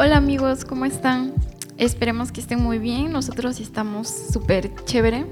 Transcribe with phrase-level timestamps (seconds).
[0.00, 1.34] Hola amigos, ¿cómo están?
[1.76, 3.10] Esperemos que estén muy bien.
[3.10, 5.26] Nosotros estamos súper chévere.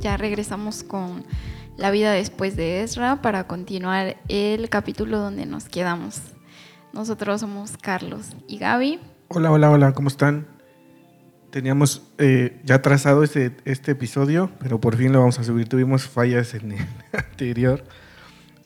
[0.00, 1.26] Ya regresamos con
[1.76, 6.22] la vida después de Ezra para continuar el capítulo donde nos quedamos.
[6.94, 8.98] Nosotros somos Carlos y Gaby.
[9.28, 10.46] Hola, hola, hola, ¿cómo están?
[11.50, 15.68] Teníamos eh, ya trazado este, este episodio, pero por fin lo vamos a subir.
[15.68, 17.84] Tuvimos fallas en el anterior,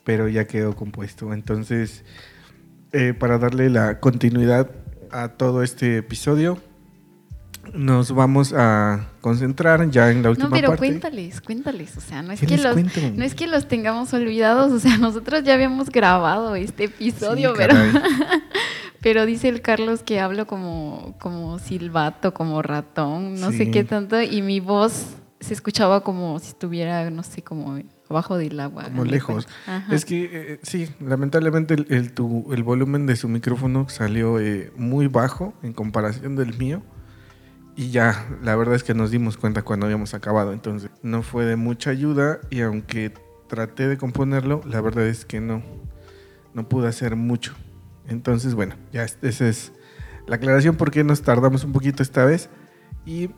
[0.05, 1.33] pero ya quedó compuesto.
[1.33, 2.05] Entonces,
[2.93, 4.82] eh, para darle la continuidad
[5.13, 6.59] a todo este episodio,
[7.73, 10.79] nos vamos a concentrar ya en la última No, pero parte.
[10.87, 11.95] cuéntales, cuéntales.
[11.97, 12.99] O sea, no es, ¿Qué que los, cuento?
[13.15, 14.71] no es que los tengamos olvidados.
[14.71, 17.75] O sea, nosotros ya habíamos grabado este episodio, Sí, pero,
[19.01, 24.21] pero dice el Carlos que hablo como, como silbato, como ratón, no sé qué tanto.
[24.21, 25.05] Y mi voz
[25.39, 27.77] se escuchaba como si estuviera, no sé, como
[28.13, 28.85] abajo del agua.
[28.85, 29.47] Como lejos.
[29.67, 29.93] Ajá.
[29.93, 34.71] Es que eh, sí, lamentablemente el, el, tu- el volumen de su micrófono salió eh,
[34.77, 36.81] muy bajo en comparación del mío.
[37.75, 40.53] Y ya, la verdad es que nos dimos cuenta cuando habíamos acabado.
[40.53, 42.39] Entonces, no fue de mucha ayuda.
[42.51, 43.11] Y aunque
[43.47, 45.63] traté de componerlo, la verdad es que no,
[46.53, 47.53] no pude hacer mucho.
[48.07, 49.71] Entonces, bueno, ya es- esa es
[50.27, 52.49] la aclaración por qué nos tardamos un poquito esta vez.
[53.05, 53.29] Y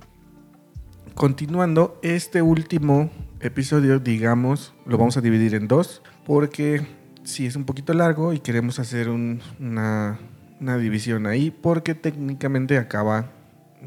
[1.13, 3.09] continuando, este último
[3.47, 6.85] episodio, digamos, lo vamos a dividir en dos, porque
[7.23, 10.19] sí es un poquito largo y queremos hacer un- una,
[10.59, 13.31] una división ahí, porque técnicamente acaba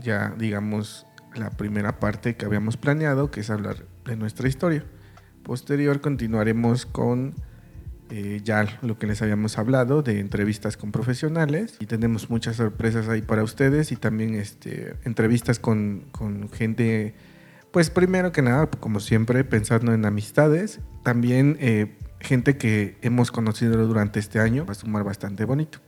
[0.01, 4.85] ya, digamos, la primera parte que habíamos planeado, que es hablar de nuestra historia.
[5.43, 7.35] Posterior continuaremos con
[8.11, 13.09] eh, ya lo que les habíamos hablado de entrevistas con profesionales y tenemos muchas sorpresas
[13.09, 17.15] ahí para ustedes y también este, entrevistas con, con gente,
[17.73, 23.87] pues primero que nada, como siempre, pensando en amistades, también eh, gente que hemos conocido
[23.87, 25.79] durante este año, va a sumar bastante bonito.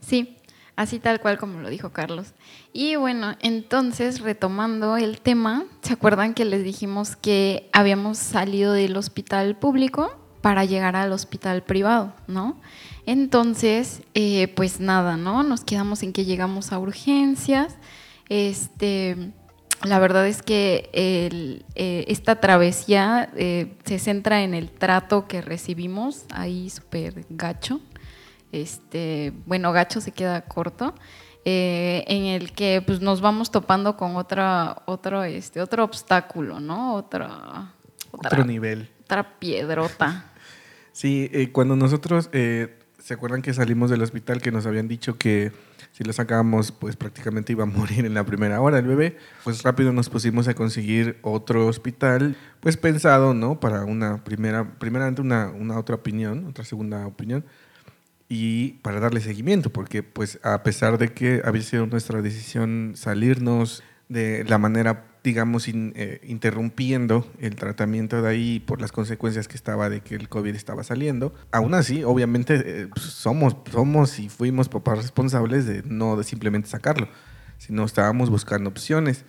[0.00, 0.38] Sí,
[0.76, 2.34] así tal cual como lo dijo Carlos.
[2.72, 8.96] Y bueno, entonces retomando el tema, ¿se acuerdan que les dijimos que habíamos salido del
[8.96, 12.60] hospital público para llegar al hospital privado, ¿no?
[13.06, 15.42] Entonces, eh, pues nada, ¿no?
[15.42, 17.76] Nos quedamos en que llegamos a urgencias.
[18.28, 19.32] Este,
[19.84, 25.40] la verdad es que el, eh, esta travesía eh, se centra en el trato que
[25.42, 27.80] recibimos, ahí súper gacho
[28.52, 30.94] este, bueno, Gacho se queda corto,
[31.46, 36.94] eh, en el que pues, nos vamos topando con otra, otro, este, otro obstáculo, ¿no?
[36.94, 37.72] Otra,
[38.10, 38.90] otra, Otro nivel.
[39.04, 40.26] otra piedrota.
[40.92, 45.50] Sí, cuando nosotros, ¿se acuerdan que salimos del hospital que nos habían dicho que
[45.92, 49.18] si lo sacábamos, pues prácticamente iba a morir en la primera hora el bebé?
[49.44, 53.60] Pues rápido nos pusimos a conseguir otro hospital, pues pensado, ¿no?
[53.60, 57.44] Para una primera, primeramente una, una otra opinión, otra segunda opinión,
[58.28, 63.82] y para darle seguimiento, porque pues a pesar de que había sido nuestra decisión salirnos
[64.08, 69.56] de la manera, digamos, in- eh, interrumpiendo el tratamiento de ahí por las consecuencias que
[69.56, 74.28] estaba de que el COVID estaba saliendo, aún así, obviamente, eh, pues, somos, somos y
[74.28, 77.08] fuimos papás responsables de no de simplemente sacarlo,
[77.58, 79.24] sino estábamos buscando opciones.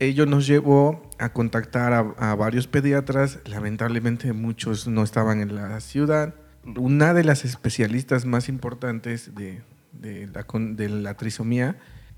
[0.00, 5.78] Ello nos llevó a contactar a, a varios pediatras, lamentablemente muchos no estaban en la
[5.80, 6.34] ciudad.
[6.76, 9.60] Una de las especialistas más importantes de,
[9.92, 11.76] de la, de la trisomía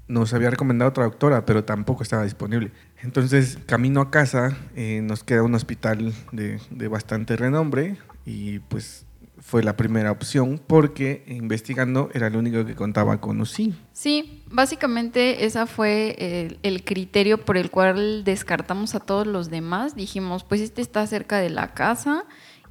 [0.08, 2.72] nos había recomendado otra doctora, pero tampoco estaba disponible.
[3.02, 7.96] Entonces, camino a casa, eh, nos queda un hospital de, bastante renombre
[8.26, 9.06] y pues
[9.38, 13.74] fue la primera opción porque investigando era el único que contaba con UCI.
[13.92, 19.96] Sí, básicamente esa fue el, el criterio por el cual descartamos a todos los demás.
[19.96, 22.24] Dijimos, pues este está cerca de la casa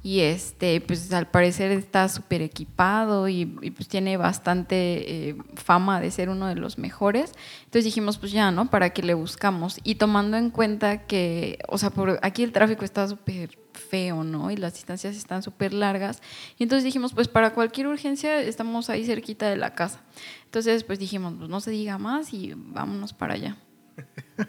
[0.04, 6.10] y este, pues al parecer está súper equipado y, pues tiene bastante eh, fama de
[6.10, 7.32] ser uno de los mejores.
[7.64, 8.68] Entonces dijimos, pues ya, ¿no?
[8.68, 9.78] ¿Para qué le buscamos?
[9.84, 14.50] Y tomando en cuenta que, o sea, por aquí el tráfico está súper feo, ¿no?
[14.50, 16.20] Y las distancias están súper largas.
[16.58, 20.00] Y entonces dijimos, pues para cualquier urgencia estamos ahí cerquita de la casa.
[20.46, 23.56] Entonces, pues dijimos, pues no se diga más y vámonos para allá.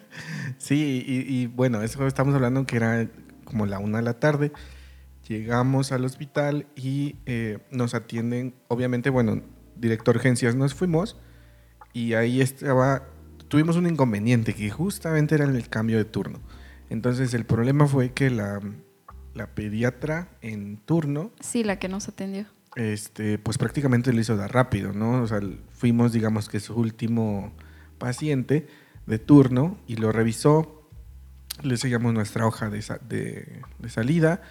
[0.57, 3.09] Sí, y, y bueno, eso estamos hablando que era
[3.44, 4.53] como la una de la tarde.
[5.27, 9.41] Llegamos al hospital y eh, nos atienden, obviamente, bueno,
[9.77, 11.17] director de urgencias nos fuimos
[11.93, 13.07] y ahí estaba,
[13.47, 16.39] tuvimos un inconveniente que justamente era el cambio de turno.
[16.89, 18.59] Entonces el problema fue que la,
[19.33, 22.45] la pediatra en turno Sí, la que nos atendió.
[22.75, 25.21] este, pues prácticamente lo hizo dar rápido, ¿no?
[25.23, 25.39] O sea,
[25.71, 27.53] fuimos, digamos que su último
[27.97, 28.67] paciente
[29.05, 30.89] de turno y lo revisó,
[31.61, 34.41] le seguimos nuestra hoja de- de salida.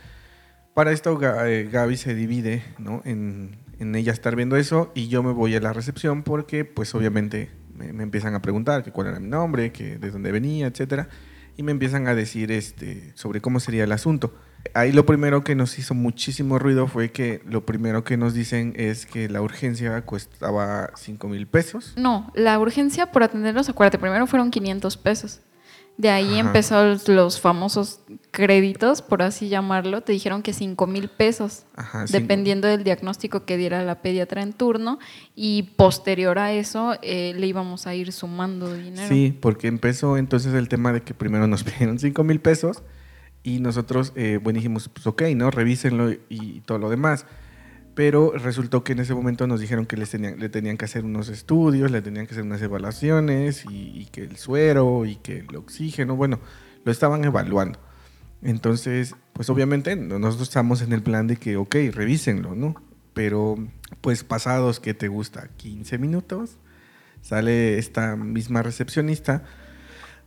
[0.75, 3.03] Para esto eh, Gaby se divide, ¿no?
[3.05, 6.95] En, en ella estar viendo eso y yo me voy a la recepción porque, pues
[6.95, 10.67] obviamente, me, me empiezan a preguntar que cuál era mi nombre, que de dónde venía,
[10.67, 11.09] etcétera,
[11.57, 14.35] y me empiezan a decir este, sobre cómo sería el asunto.
[14.75, 18.73] Ahí lo primero que nos hizo muchísimo ruido fue que lo primero que nos dicen
[18.77, 21.95] es que la urgencia costaba 5 mil pesos.
[21.97, 25.41] No, la urgencia por atenderlos, acuérdate, primero fueron 500 pesos.
[25.99, 28.01] De ahí empezó los, famosos
[28.31, 30.01] créditos, por así llamarlo.
[30.01, 34.43] Te dijeron que 5 mil pesos, Ajá, cinco- dependiendo del diagnóstico que diera la pediatra
[34.43, 34.99] en turno.
[35.37, 39.07] Y posterior a eso, eh, le íbamos a ir sumando dinero.
[39.09, 42.83] Sí, porque empezó entonces el tema de que primero nos pidieron 5 mil pesos
[43.43, 45.51] y nosotros, eh, bueno, dijimos, pues ok, ¿no?
[45.51, 47.27] Revísenlo y todo lo demás.
[47.95, 51.05] Pero resultó que en ese momento nos dijeron que les tenían, le tenían que hacer
[51.05, 55.41] unos estudios, le tenían que hacer unas evaluaciones y, y que el suero y que
[55.41, 56.41] el oxígeno, bueno,
[56.85, 57.79] lo estaban evaluando.
[58.41, 62.75] Entonces, pues obviamente no- nosotros estamos en el plan de que, ok, revísenlo, ¿no?
[63.15, 63.57] Pero
[64.01, 66.57] pues pasados que te gusta 15 minutos,
[67.21, 69.45] sale esta misma recepcionista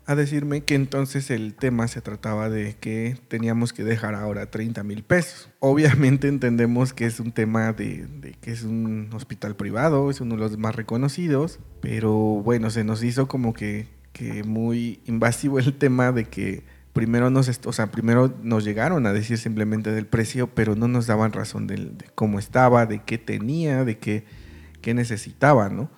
[0.07, 4.84] a decirme que entonces el tema se trataba de que teníamos que dejar ahora 30
[4.84, 5.50] mil pesos.
[5.60, 10.42] Obviamente entendemos que es un tema de, que es un hospital privado, es uno de
[10.42, 13.88] los más reconocidos, pero bueno, se nos hizo como que,
[14.46, 16.63] muy invasivo el tema de que
[16.94, 21.08] primero nos, o sea, primero nos llegaron a decir simplemente del precio, pero no nos
[21.08, 24.24] daban razón de cómo estaba, de qué tenía, de qué,
[24.81, 25.90] qué necesitaba, ¿no?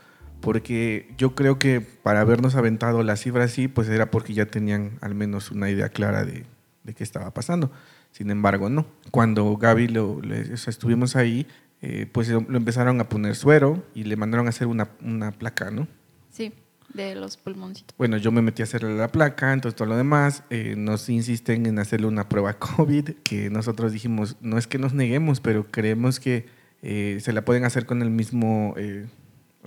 [0.47, 4.91] Porque yo creo que para habernos aventado la cifra así, pues era porque ya tenían
[5.01, 6.45] al menos una idea clara de,
[6.85, 7.69] de qué estaba pasando.
[8.11, 8.88] Sin embargo, no.
[9.11, 11.45] Cuando Gaby lo, le- o sea, estuvimos ahí,
[11.81, 15.33] eh, pues lo, lo empezaron a poner suero y le mandaron a hacer una, una
[15.33, 15.85] placa, ¿no?
[16.29, 16.53] Sí,
[16.93, 17.93] de los pulmoncitos.
[17.97, 21.65] Bueno, yo me metí a hacerle la placa, entonces todo lo demás, eh, nos insisten
[21.65, 26.21] en hacerle una prueba COVID, que nosotros dijimos, no es que nos neguemos, pero creemos
[26.21, 26.45] que
[26.83, 29.07] eh, se la pueden hacer con el mismo eh,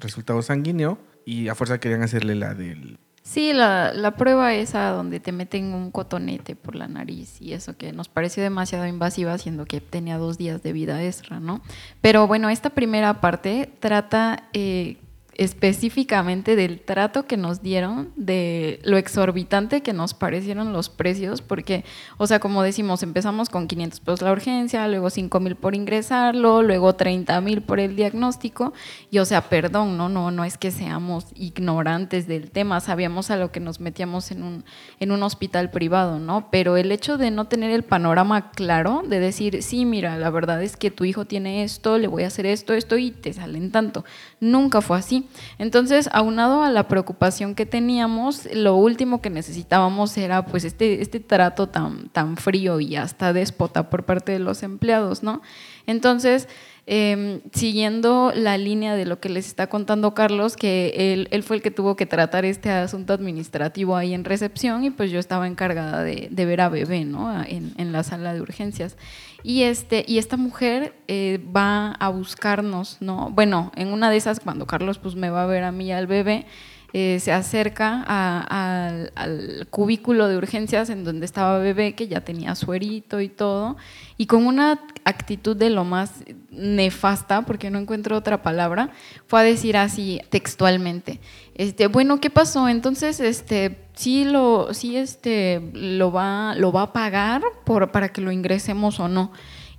[0.01, 2.99] resultado sanguíneo y a fuerza querían hacerle la del...
[3.23, 7.77] Sí, la, la prueba esa donde te meten un cotonete por la nariz y eso
[7.77, 11.61] que nos pareció demasiado invasiva, siendo que tenía dos días de vida extra, ¿no?
[12.01, 14.97] Pero bueno, esta primera parte trata eh,
[15.41, 21.83] específicamente del trato que nos dieron, de lo exorbitante que nos parecieron los precios, porque,
[22.19, 26.63] o sea, como decimos, empezamos con 500 pesos la urgencia, luego 5 mil por ingresarlo,
[26.63, 28.75] luego 30 mil por el diagnóstico,
[29.11, 33.39] y o sea, perdón, no, no, no es que seamos ignorantes del tema, sabíamos a
[33.39, 34.65] lo que nos metíamos en un,
[34.99, 36.51] en un hospital privado, ¿no?
[36.51, 40.63] Pero el hecho de no tener el panorama claro, de decir, sí, mira, la verdad
[40.63, 43.71] es que tu hijo tiene esto, le voy a hacer esto, esto, y te salen
[43.71, 44.05] tanto.
[44.39, 45.27] Nunca fue así.
[45.59, 51.21] Entonces, aunado a la preocupación que teníamos, lo último que necesitábamos era pues este, este
[51.21, 55.43] trato tan, tan frío y hasta déspota por parte de los empleados, ¿no?
[55.87, 56.49] Entonces,
[56.93, 61.63] eh, siguiendo la línea de lo que les está contando Carlos, que él, fue el
[61.63, 66.03] que tuvo que tratar este asunto administrativo ahí en recepción y pues yo estaba encargada
[66.03, 67.45] de, ver a bebé, ¿no?
[67.45, 68.97] En, en, la sala de urgencias.
[69.45, 73.31] Y, este, y esta mujer eh, va a buscarnos, ¿no?
[73.31, 75.93] Bueno, en una de esas, cuando Carlos pues me va a ver a mí y
[75.93, 76.45] al bebé,
[76.93, 82.55] eh, se acerca a, al, cubículo de urgencias en donde estaba bebé, que ya tenía
[82.55, 83.77] suerito y todo,
[84.17, 88.91] y con una actitud de lo más nefasta, porque no encuentro otra palabra,
[89.27, 91.21] fue a decir así textualmente,
[91.55, 92.69] este, bueno, ¿qué pasó?
[92.69, 98.21] Entonces, este, sí lo, sí este, lo va, lo va a pagar por, para que
[98.21, 99.31] lo ingresemos o no.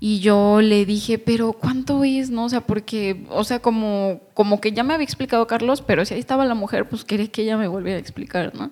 [0.03, 2.31] Y yo le dije, pero ¿cuánto es?
[2.31, 6.05] No, o sea, porque, o sea, como, como que ya me había explicado Carlos, pero
[6.05, 8.71] si ahí estaba la mujer, pues quería que ella me volviera a explicar, ¿no?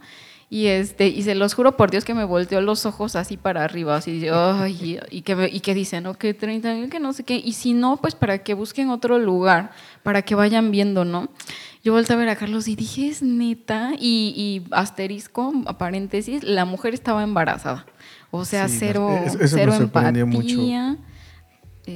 [0.49, 3.63] Y este, y se los juro por Dios que me volteó los ojos así para
[3.63, 7.23] arriba, así, ay, y, que, y que dicen, no, que 30 mil, que no sé
[7.23, 9.69] qué, y si no, pues para que busquen otro lugar,
[10.01, 11.29] para que vayan viendo, ¿no?
[11.83, 16.43] Yo volteé a ver a Carlos y dije, es neta, y, y asterisco, a paréntesis,
[16.43, 17.85] la mujer estaba embarazada.
[18.31, 20.25] O sea, sí, cero, eso, eso cero empatía.
[20.25, 20.57] Mucho.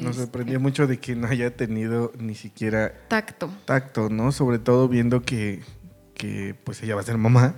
[0.01, 3.49] Nos sorprendió mucho de que no haya tenido ni siquiera tacto.
[3.65, 4.31] Tacto, ¿no?
[4.31, 5.61] Sobre todo viendo que,
[6.13, 7.55] que pues ella va a ser mamá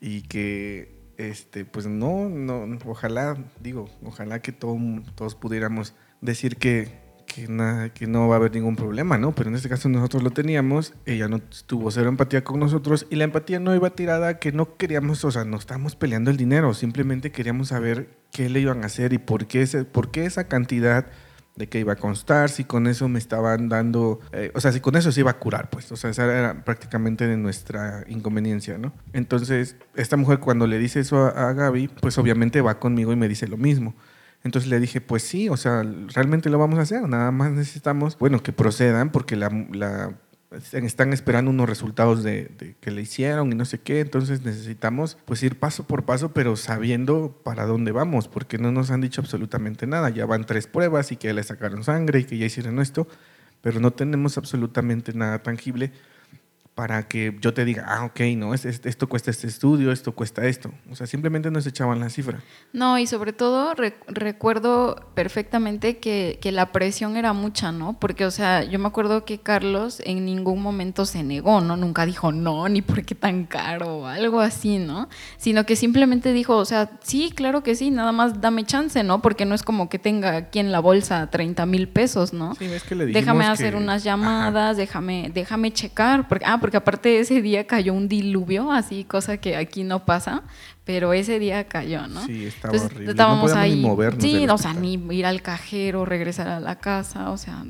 [0.00, 4.76] y que este pues no no ojalá digo ojalá que todo,
[5.14, 9.34] todos pudiéramos decir que que, nada, que no va a haber ningún problema, ¿no?
[9.34, 13.16] Pero en este caso nosotros lo teníamos, ella no tuvo cero empatía con nosotros y
[13.16, 16.74] la empatía no iba tirada que no queríamos, o sea, no estábamos peleando el dinero,
[16.74, 20.48] simplemente queríamos saber qué le iban a hacer y por qué, ese, por qué esa
[20.48, 21.06] cantidad
[21.56, 24.80] de qué iba a constar, si con eso me estaban dando, eh, o sea, si
[24.80, 28.78] con eso se iba a curar, pues, o sea, esa era prácticamente de nuestra inconveniencia,
[28.78, 28.92] ¿no?
[29.12, 33.16] Entonces, esta mujer cuando le dice eso a, a Gaby, pues obviamente va conmigo y
[33.16, 33.94] me dice lo mismo.
[34.44, 38.18] Entonces le dije, pues sí, o sea, realmente lo vamos a hacer, nada más necesitamos,
[38.18, 40.14] bueno, que procedan porque la, la
[40.72, 45.42] están esperando unos resultados de, que le hicieron y no sé qué, entonces necesitamos pues
[45.42, 49.86] ir paso por paso, pero sabiendo para dónde vamos, porque no nos han dicho absolutamente
[49.86, 50.10] nada.
[50.10, 53.06] Ya van tres pruebas y que le sacaron sangre y que ya hicieron esto,
[53.60, 55.92] pero no tenemos absolutamente nada tangible
[56.74, 60.72] para que yo te diga, ah, ok, no, esto cuesta este estudio, esto cuesta esto.
[60.90, 62.40] O sea, simplemente nos echaban la cifra.
[62.72, 63.74] No, y sobre todo
[64.08, 67.98] recuerdo perfectamente que, que, la presión era mucha, ¿no?
[67.98, 71.76] Porque, o sea, yo me acuerdo que Carlos en ningún momento se negó, ¿no?
[71.76, 75.10] Nunca dijo no, ni por qué tan caro o algo así, ¿no?
[75.36, 79.20] Sino que simplemente dijo, o sea, sí, claro que sí, nada más dame chance, ¿no?
[79.20, 82.54] Porque no es como que tenga aquí en la bolsa 30 mil pesos, ¿no?
[82.54, 87.20] Sí, es que le Déjame hacer unas llamadas, déjame, déjame checar, porque, ah, porque aparte
[87.20, 90.44] ese día cayó un diluvio, así, cosa que aquí no pasa,
[90.84, 92.24] pero ese día cayó, ¿no?
[92.24, 93.10] Sí, estaba horrible.
[93.10, 93.76] Estábamos ahí.
[93.76, 97.64] Ni movernos sí, o sea, ni ir al cajero, regresar a la casa, o sea,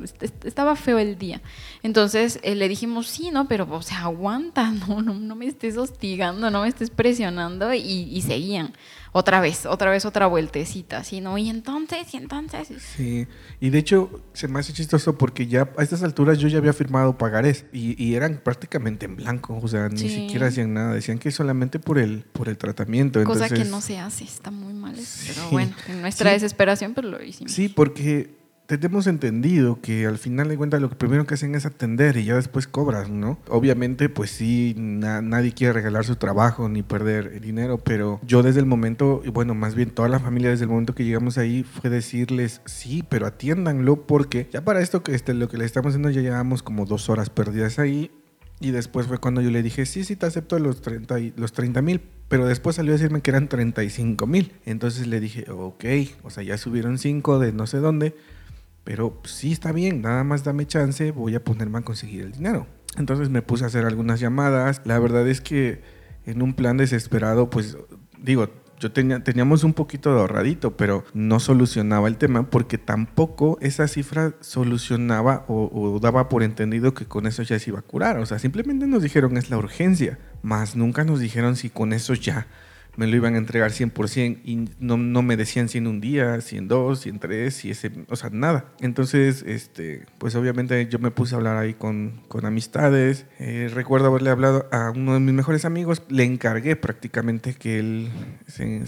[0.45, 1.43] estaba feo el día.
[1.83, 3.49] Entonces eh, le dijimos, sí, ¿no?
[3.49, 7.81] Pero, o sea, aguanta, no, no, no me estés hostigando, no me estés presionando, y,
[7.81, 8.73] y seguían
[9.12, 11.21] otra vez, otra vez, otra vueltecita, ¿sí?
[11.21, 11.37] ¿no?
[11.37, 12.69] Y entonces, y entonces.
[12.97, 13.26] Sí,
[13.61, 16.73] y de hecho se me hace chistoso porque ya a estas alturas yo ya había
[16.73, 21.19] firmado pagarés y, y eran prácticamente en blanco, o sea, ni siquiera hacían nada, decían
[21.19, 23.23] que solamente por el, por el tratamiento.
[23.25, 27.23] Cosa que no se hace, está muy mal, pero bueno, en nuestra desesperación, pero lo
[27.23, 27.52] hicimos.
[27.52, 28.42] Sí, porque
[28.79, 32.25] tenemos entendido que al final de cuentas lo que primero que hacen es atender y
[32.25, 33.38] ya después cobras, ¿no?
[33.49, 38.67] Obviamente, pues sí, nadie quiere regalar su trabajo ni perder dinero, pero yo desde el
[38.67, 41.91] momento, y bueno, más bien toda la familia desde el momento que llegamos ahí fue
[41.91, 46.11] decirles, sí, pero atiéndanlo porque ya para esto que este, lo que le estamos haciendo
[46.11, 48.11] ya llevamos como dos horas perdidas ahí
[48.62, 51.83] y después fue cuando yo le dije, sí, sí, te acepto los 30 los 30
[51.83, 54.52] mil, pero después salió a decirme que eran 35 mil.
[54.64, 55.85] Entonces le dije, ok,
[56.23, 58.14] o sea, ya subieron 5 de no sé dónde
[58.85, 62.67] pero sí está bien, nada más dame chance, voy a ponerme a conseguir el dinero.
[62.97, 64.83] Entonces me puse a hacer algunas llamadas.
[64.85, 65.83] La verdad es que
[66.27, 67.77] en un plan desesperado, pues
[68.19, 68.49] digo,
[68.83, 73.87] yo tenía, teníamos un poquito de ahorradito, pero no solucionaba el tema porque tampoco esa
[73.87, 78.19] cifra solucionaba o, o, daba por entendido que con eso ya se iba a curar.
[78.19, 82.15] O sea, simplemente nos dijeron es la urgencia, más nunca nos dijeron si con eso
[82.15, 82.49] ya
[82.97, 86.41] me lo iban a entregar 100% y no, no me decían si en un día,
[86.41, 88.67] si en dos, si en tres, si ese, o sea, nada.
[88.81, 93.27] Entonces, este, pues obviamente yo me puse a hablar ahí con, con amistades.
[93.39, 98.11] Eh, recuerdo haberle hablado a uno de mis mejores amigos, le encargué prácticamente que él
[98.47, 98.83] se,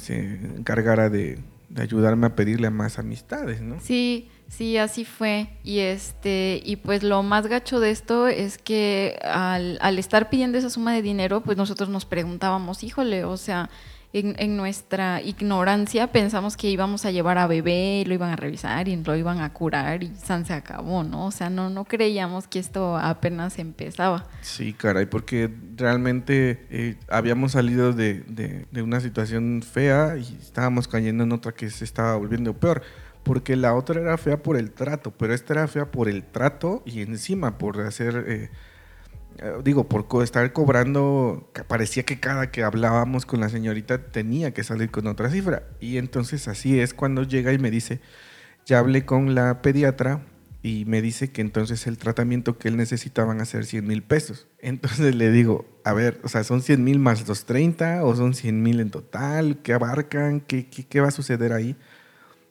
[0.56, 1.38] encargara de,
[1.76, 3.80] ayudarme a pedirle más amistades, ¿no?
[3.80, 5.48] Sí, Sí, así fue.
[5.64, 10.58] Y este, y pues lo más gacho de esto es que al, al, estar pidiendo
[10.58, 13.68] esa suma de dinero, pues nosotros nos preguntábamos, híjole, o sea,
[14.14, 18.96] en, nuestra ignorancia pensamos que íbamos a llevar a bebé, lo iban a revisar y
[18.96, 21.26] lo iban a curar y San se acabó, ¿no?
[21.26, 24.28] O sea, no, no creíamos que esto apenas empezaba.
[24.40, 30.86] Sí, caray, porque realmente eh, habíamos salido de, de, de una situación fea y estábamos
[30.86, 32.82] cayendo en otra que se estaba volviendo peor
[33.24, 36.82] porque la otra era fea por el trato, pero esta era fea por el trato
[36.84, 38.50] y encima por hacer eh,
[39.62, 44.90] digo, por estar cobrando, parecía que cada que hablábamos con la señorita tenía que salir
[44.90, 45.64] con otra cifra.
[45.80, 48.00] Y entonces así es cuando llega y me dice,
[48.66, 50.22] ya hablé con la pediatra
[50.62, 54.02] y me dice que entonces el tratamiento que él necesitaba van a ser 100 mil
[54.02, 54.46] pesos.
[54.60, 58.34] Entonces le digo, a ver, o sea, ¿son 100 mil más los 30 o son
[58.34, 59.58] 100 mil en total?
[59.62, 60.40] ¿Qué abarcan?
[60.40, 61.76] ¿Qué, ¿Qué, qué, va a suceder ahí?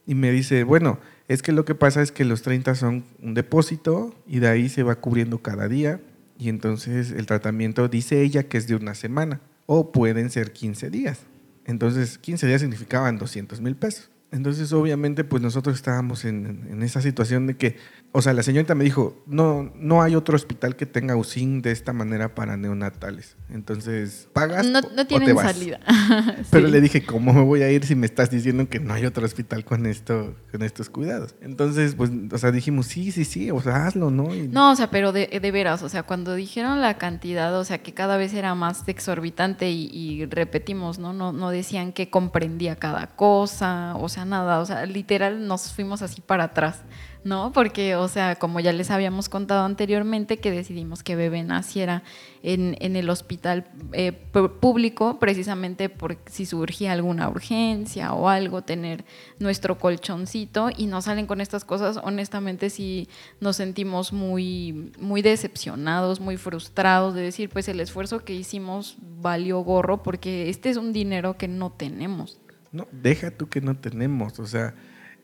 [0.05, 3.33] Y me dice, bueno, es que lo que pasa es que los 30 son un
[3.33, 5.99] depósito y de ahí se va cubriendo cada día
[6.43, 10.89] y entonces el tratamiento dice ella que es de una semana o pueden ser 15
[10.89, 11.21] días.
[11.65, 14.11] Entonces 15 días significaban 200 mil pesos.
[14.33, 17.77] Entonces, obviamente, pues nosotros estábamos en, en, esa situación de que,
[18.15, 21.71] o sea, la señorita me dijo, no, no hay otro hospital que tenga USIN de
[21.71, 23.37] esta manera para neonatales.
[23.49, 25.79] Entonces, pagas no, no tienen salida.
[26.51, 29.07] Pero le dije, ¿cómo me voy a ir si me estás diciendo que no hay
[29.07, 31.33] otro hospital con esto, con estos cuidados?
[31.41, 34.27] Entonces, pues, o sea, dijimos, sí, sí, sí, o sea, hazlo, ¿no?
[34.51, 37.81] No, o sea, pero de, de, veras, o sea, cuando dijeron la cantidad, o sea,
[37.81, 41.13] que cada vez era más exorbitante y, y repetimos, ¿no?
[41.13, 41.33] ¿no?
[41.33, 46.21] No decían que comprendía cada cosa, o sea, nada, o sea, literal nos fuimos así
[46.21, 46.83] para atrás,
[47.23, 47.51] ¿no?
[47.53, 52.03] Porque, o sea, como ya les habíamos contado anteriormente, que decidimos que bebé naciera
[52.41, 59.05] en, en el hospital eh, público, precisamente por si surgía alguna urgencia o algo, tener
[59.39, 63.07] nuestro colchoncito y nos salen con estas cosas, honestamente sí
[63.39, 69.59] nos sentimos muy, muy decepcionados, muy frustrados de decir, pues el esfuerzo que hicimos valió
[69.59, 72.39] gorro porque este es un dinero que no tenemos.
[72.71, 74.39] No, deja tú que no tenemos.
[74.39, 74.75] O sea,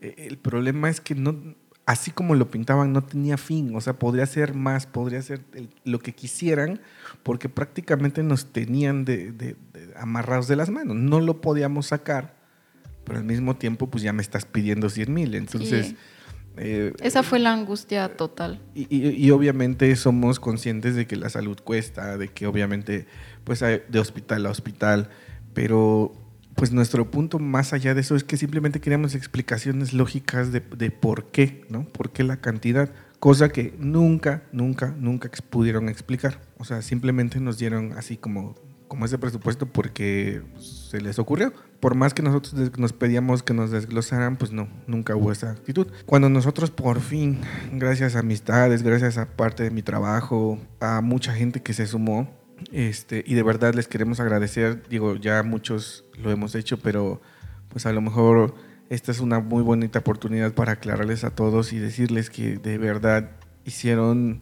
[0.02, 1.56] e, el problema es que no,
[1.90, 3.76] así como lo pintaban, no tenía fin.
[3.76, 5.42] O sea, podría ser más, podría ser
[5.86, 6.82] lo que quisieran,
[7.24, 9.56] porque prácticamente nos tenían de,
[9.96, 10.96] amarrados de las manos.
[10.96, 12.36] No lo podíamos sacar,
[13.06, 15.34] pero al mismo tiempo, pues ya me estás pidiendo 100 mil.
[15.34, 15.96] Entonces.
[16.58, 18.62] Eh, Esa fue la angustia total.
[18.76, 23.08] Y, obviamente somos conscientes de que la salud cuesta, de que obviamente,
[23.46, 25.10] pues de hospital a hospital,
[25.56, 26.14] pero
[26.60, 30.92] pues nuestro punto más allá de eso es que simplemente queríamos explicaciones lógicas de, de,
[30.92, 31.86] por qué, ¿no?
[31.86, 32.92] ¿Por qué la cantidad?
[33.20, 36.42] Cosa que nunca, nunca, nunca pudieron explicar.
[36.58, 38.56] O sea, simplemente nos dieron así como,
[38.90, 41.54] como ese presupuesto porque se les ocurrió.
[41.80, 45.88] Por más que nosotros nos pedíamos que nos desglosaran, pues no, nunca hubo esa actitud.
[46.06, 47.40] Cuando nosotros por fin,
[47.72, 52.39] gracias a amistades, gracias a parte de mi trabajo, a mucha gente que se sumó,
[52.72, 57.22] este, y de verdad les queremos agradecer, digo, ya muchos lo hemos hecho, pero
[57.70, 58.56] pues a lo mejor
[58.90, 63.32] esta es una muy bonita oportunidad para aclararles a todos y decirles que de verdad
[63.66, 64.42] hicieron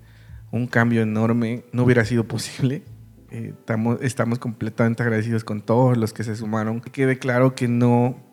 [0.52, 2.84] un cambio enorme, no hubiera sido posible.
[3.30, 6.80] Eh, estamos, estamos completamente agradecidos con todos los que se sumaron.
[6.80, 8.27] Quede claro que no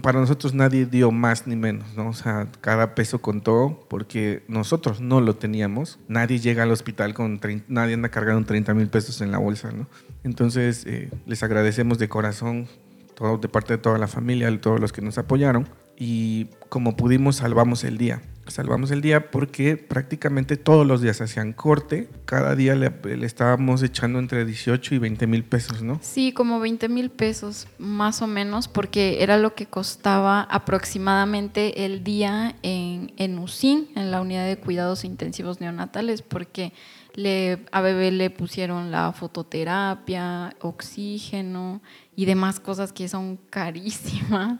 [0.00, 2.08] para nosotros nadie dio más ni menos, ¿no?
[2.08, 5.98] O sea, cada peso contó porque nosotros no lo teníamos.
[6.08, 9.88] Nadie llega al hospital con, nadie anda cargando 30 mil pesos en la bolsa, ¿no?
[10.22, 12.68] Entonces, eh, les agradecemos de corazón,
[13.14, 16.96] todo, de parte de toda la familia, de todos los que nos apoyaron y como
[16.96, 18.22] pudimos salvamos el día.
[18.46, 22.92] Salvamos el día porque prácticamente todos los días hacían corte, cada día le,
[23.24, 26.00] estábamos echando entre 18 y 20 mil pesos, ¿no?
[26.02, 32.02] Sí, como 20 mil pesos más o menos, porque era lo que costaba aproximadamente el
[32.02, 36.72] día en, en UCIN, en la unidad de cuidados intensivos neonatales, porque
[37.14, 41.80] le, a bebé le pusieron la fototerapia, oxígeno
[42.16, 44.58] y demás cosas que son carísimas.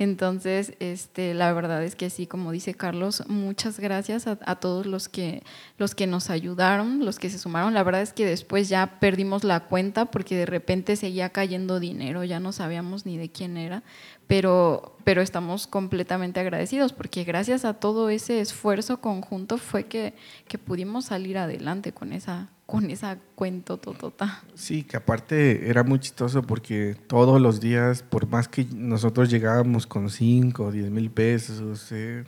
[0.00, 5.08] Entonces, este, la verdad es que sí, como dice Carlos, muchas gracias a, todos los
[5.08, 5.42] que,
[5.76, 7.74] los que nos ayudaron, los que se sumaron.
[7.74, 12.22] La verdad es que después ya perdimos la cuenta porque de repente seguía cayendo dinero,
[12.22, 13.82] ya no sabíamos ni de quién era,
[14.28, 20.14] pero, pero estamos completamente agradecidos porque gracias a todo ese esfuerzo conjunto fue que,
[20.46, 24.42] que pudimos salir adelante con esa, con esa cuento totota.
[24.54, 29.86] Sí, que aparte era muy chistoso porque todos los días, por más que nosotros llegábamos
[29.86, 32.26] con 5 o 10 mil pesos, eh,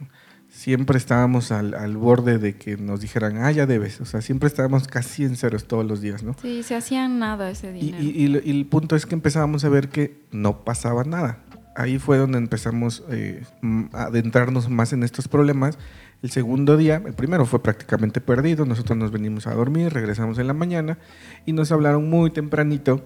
[0.49, 4.01] siempre estábamos al, al, borde de que nos dijeran, ah, ya debes.
[4.01, 6.35] O sea, siempre estábamos casi en ceros todos los días, ¿no?
[6.41, 8.03] Sí, se hacían nada ese dinero.
[8.03, 11.41] Y, y, el punto es que empezábamos a ver que no pasaba nada.
[11.77, 13.45] Ahí fue donde empezamos eh,
[13.93, 15.77] a adentrarnos más en estos problemas
[16.23, 20.47] el segundo día, el primero fue prácticamente perdido, nosotros nos venimos a dormir, regresamos en
[20.47, 20.99] la mañana
[21.47, 23.03] y nos hablaron muy tempranito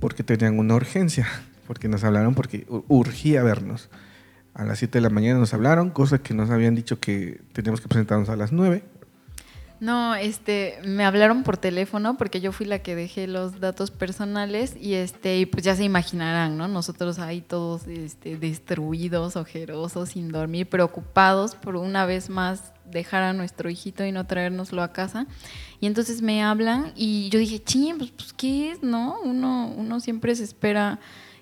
[0.00, 1.26] porque tenían una urgencia,
[1.66, 3.90] porque nos hablaron porque urgía vernos.
[4.54, 7.80] A las 7 de la mañana nos hablaron, cosa que nos habían dicho que teníamos
[7.80, 8.84] que presentarnos a las 9
[9.82, 14.76] no, este, me hablaron por teléfono porque yo fui la que dejé los datos personales
[14.80, 16.68] y este, y pues ya se imaginarán, ¿no?
[16.68, 23.32] Nosotros ahí todos este, destruidos, ojerosos, sin dormir, preocupados por una vez más dejar a
[23.32, 25.26] nuestro hijito y no traérnoslo a casa.
[25.80, 28.84] Y entonces me hablan y yo dije, ching, pues, pues, ¿qué es?
[28.84, 29.16] ¿No?
[29.24, 31.00] Uno, uno siempre se espera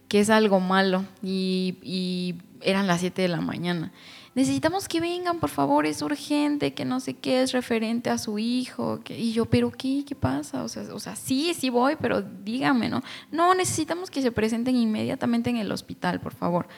[0.08, 3.92] que es algo malo y, y eran las 7 de la mañana
[4.34, 8.38] necesitamos que vengan, por favor, es urgente, que no sé qué es referente a su
[8.38, 9.00] hijo.
[9.04, 10.04] Que, y yo, pero ¿qué?
[10.06, 10.62] ¿Qué pasa?
[10.62, 13.02] O sea, o sea, sí, sí voy, pero dígame, ¿no?
[13.30, 16.68] No, necesitamos que se presenten inmediatamente en el hospital, por favor.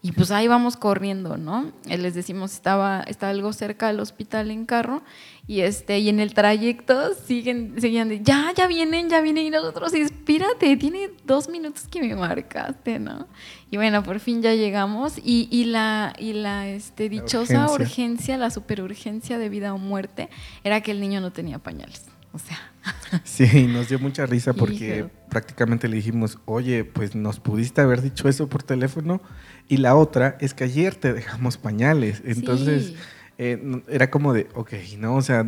[0.00, 1.72] Y pues ahí vamos corriendo, ¿no?
[1.86, 5.02] Eh, les decimos, estaba, está algo cerca del hospital en carro
[5.48, 9.50] y, este, y en el trayecto siguen, seguían de, ya, ya vienen, ya vienen y
[9.50, 13.26] nosotros, espérate, tiene dos minutos que me marcaste, ¿no?
[13.70, 17.74] Y bueno, por fin ya llegamos y, y la, y la este, dichosa urgencia.
[17.74, 20.30] urgencia, la superurgencia de vida o muerte,
[20.64, 22.06] era que el niño no tenía pañales.
[22.32, 22.58] O sea.
[23.24, 28.28] Sí, nos dio mucha risa porque prácticamente le dijimos, oye, pues nos pudiste haber dicho
[28.28, 29.20] eso por teléfono.
[29.68, 32.22] Y la otra es que ayer te dejamos pañales.
[32.24, 32.94] Entonces,
[33.38, 35.16] eh, era como de, ok, ¿no?
[35.16, 35.46] O sea,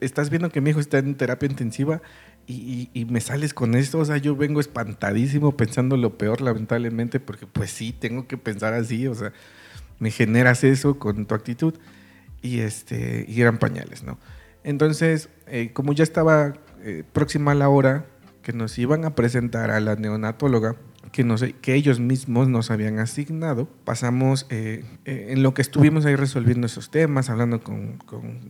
[0.00, 2.02] estás viendo que mi hijo está en terapia intensiva
[2.48, 3.98] y, me sales con esto.
[3.98, 8.74] O sea, yo vengo espantadísimo pensando lo peor, lamentablemente, porque pues sí, tengo que pensar
[8.74, 9.06] así.
[9.06, 9.32] O sea,
[9.98, 11.74] me generas eso con tu actitud.
[12.42, 14.18] Y, este, y eran pañales, ¿no?
[14.62, 18.06] Entonces, eh, como ya estaba eh, próxima la hora
[18.42, 20.76] que nos iban a presentar a la neonatóloga,
[21.16, 26.66] que, que ellos mismos nos habían asignado, pasamos eh, en lo que estuvimos ahí resolviendo
[26.66, 27.96] esos temas, hablando con,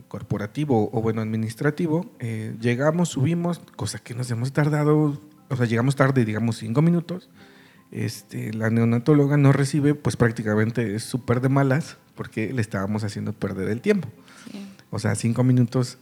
[0.09, 2.11] corporativo o bueno, administrativo,
[2.59, 5.17] llegamos, subimos, cosa que nos hemos tardado,
[5.49, 7.29] o sea, llegamos tarde, digamos, cinco minutos.
[7.91, 13.31] Este, la neonatóloga nos recibe, pues prácticamente es súper de malas, porque le estábamos haciendo
[13.31, 14.09] perder el tiempo.
[14.89, 15.97] O sea, cinco minutos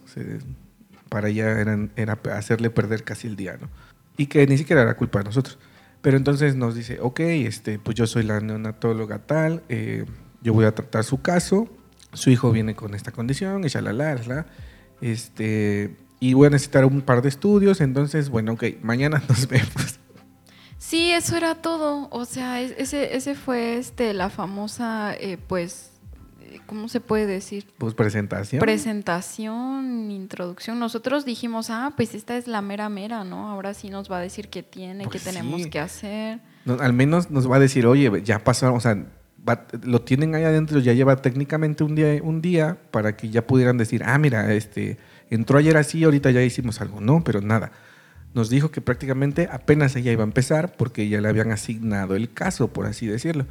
[1.08, 3.68] para ella eran, era hacerle perder casi el día, ¿no?
[4.16, 5.58] Y que ni siquiera era culpa de nosotros.
[6.02, 10.04] Pero entonces nos dice, ok, este, pues yo soy la neonatóloga tal, eh,
[10.42, 11.68] yo voy a tratar su caso,
[12.12, 14.46] su hijo viene con esta condición, y la
[15.00, 20.00] este, y voy a necesitar un par de estudios, entonces, bueno, ok, mañana nos vemos.
[20.78, 22.08] Sí, eso era todo.
[22.10, 25.90] O sea, ese, ese fue este, la famosa, eh, pues,
[26.66, 27.66] ¿cómo se puede decir?
[27.78, 28.60] Pues presentación.
[28.60, 30.78] Presentación, introducción.
[30.78, 33.50] Nosotros dijimos, ah, pues esta es la mera mera, ¿no?
[33.50, 36.40] Ahora sí nos va a decir qué tiene, qué pues tenemos que hacer.
[36.66, 38.96] al menos nos va a decir, oye, ya pasaron, o sea,
[39.82, 43.78] lo tienen ahí adentro, ya lleva técnicamente un día, un día para que ya pudieran
[43.78, 44.98] decir, ah, mira, este,
[45.30, 47.00] entró ayer así, ahorita ya hicimos algo.
[47.00, 47.72] No, pero nada.
[48.34, 52.32] Nos dijo que prácticamente apenas ella iba a empezar porque ya le habían asignado el
[52.32, 53.46] caso, por así decirlo.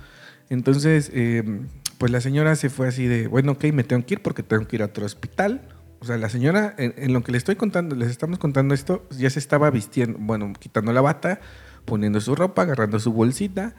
[0.49, 4.21] Entonces, em, pues la señora se fue así de, bueno, ok, me tengo que ir
[4.21, 5.62] porque tengo que ir a otro hospital.
[5.99, 9.29] O sea, la señora, en, lo que le estoy contando, les estamos contando esto, ya
[9.29, 11.39] se estaba vistiendo, bueno, quitando la bata,
[11.86, 13.75] poniendo su ropa, agarrando su bolsita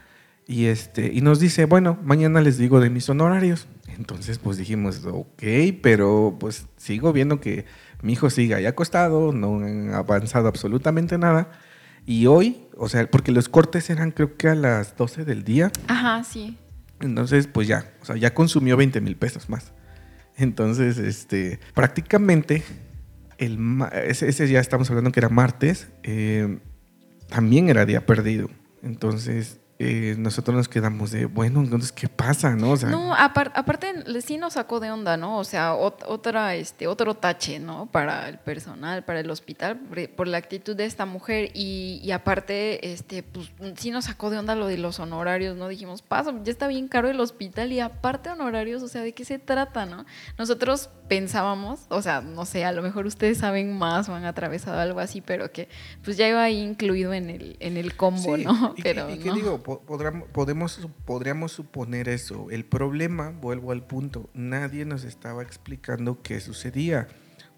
[0.46, 3.66] y, este, y nos dice, bueno, mañana les digo de mis honorarios.
[3.98, 5.42] Entonces, pues dijimos, ok,
[5.82, 7.64] pero pues sigo viendo que
[8.02, 11.50] mi hijo sigue ahí acostado, no han avanzado absolutamente nada.
[12.06, 15.72] Y hoy, o sea, porque los cortes eran creo que a las 12 del día.
[15.88, 16.56] Ajá, sí.
[17.00, 19.72] Entonces, pues ya, o sea, ya consumió 20 mil pesos más.
[20.36, 22.62] Entonces, este, prácticamente,
[23.38, 23.58] el,
[24.04, 26.58] ese, ya estamos hablando que era martes, eh,
[27.28, 28.50] también era día perdido.
[28.82, 32.56] Entonces, eh, nosotros nos quedamos de, bueno, entonces, ¿qué pasa?
[32.56, 35.38] No, no aparte sí nos sacó de onda, ¿no?
[35.38, 37.84] O sea, otra, este, otro tache, ¿no?
[37.84, 39.78] Para el personal, para el hospital,
[40.16, 44.38] por la actitud de esta mujer y, y, aparte, este, pues sí nos sacó de
[44.38, 45.68] onda lo de los honorarios, ¿no?
[45.68, 49.26] Dijimos, paso, ya está bien caro el hospital y aparte honorarios, o sea, ¿de qué
[49.26, 50.06] se trata, no?
[50.38, 54.80] Nosotros pensábamos, o sea, no sé, a lo mejor ustedes saben más o han atravesado
[54.80, 55.68] algo así, pero que
[56.02, 58.74] pues ya iba ahí incluido en el, en el combo, ¿no?
[58.82, 62.46] pero, y, digo, podemos, podríamos suponer eso.
[62.50, 67.08] El problema, vuelvo al punto, nadie nos estaba explicando qué sucedía.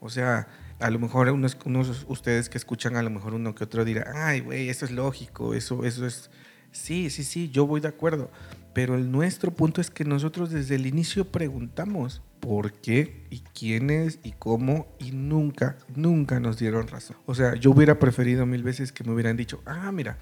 [0.01, 0.49] O sea,
[0.81, 4.13] a lo mejor unos, unos ustedes que escuchan, a lo mejor uno que otro dirá,
[4.15, 6.31] ay, güey, eso es lógico, eso, eso es...
[6.71, 8.31] Sí, sí, sí, yo voy de acuerdo.
[8.75, 14.21] Pero el nuestro punto es que nosotros desde el inicio preguntamos por qué y quiénes
[14.23, 17.17] y cómo y nunca, nunca nos dieron razón.
[17.27, 20.19] O sea, yo hubiera preferido mil veces que me hubieran dicho, ah, mira,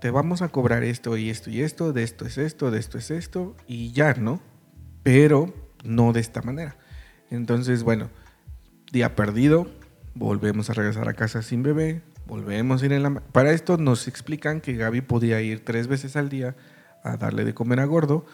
[0.00, 2.98] te vamos a cobrar esto y esto y esto, de esto es esto, de esto
[2.98, 4.40] es esto, y ya, ¿no?
[5.02, 6.76] Pero no de esta manera.
[7.30, 8.10] Entonces, bueno,
[8.92, 9.70] día perdido,
[10.14, 13.10] volvemos a regresar a casa sin bebé, volvemos a ir en la...
[13.20, 16.56] Para esto nos explican que Gaby podía ir tres veces al día
[17.04, 18.24] a darle de comer a gordo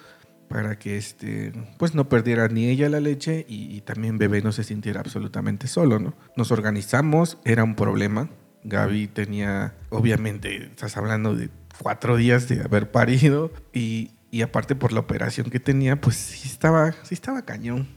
[0.49, 4.53] para que este, pues no perdiera ni ella la leche y, y también bebé no
[4.53, 6.15] se sintiera absolutamente solo, ¿no?
[6.37, 8.31] Nos organizamos, era un problema,
[8.69, 11.51] Gaby tenía, obviamente, estás hablando de
[11.81, 16.49] cuatro días de haber parido y, y aparte por la operación que tenía, pues sí
[16.49, 17.89] estaba, sí estaba cañón.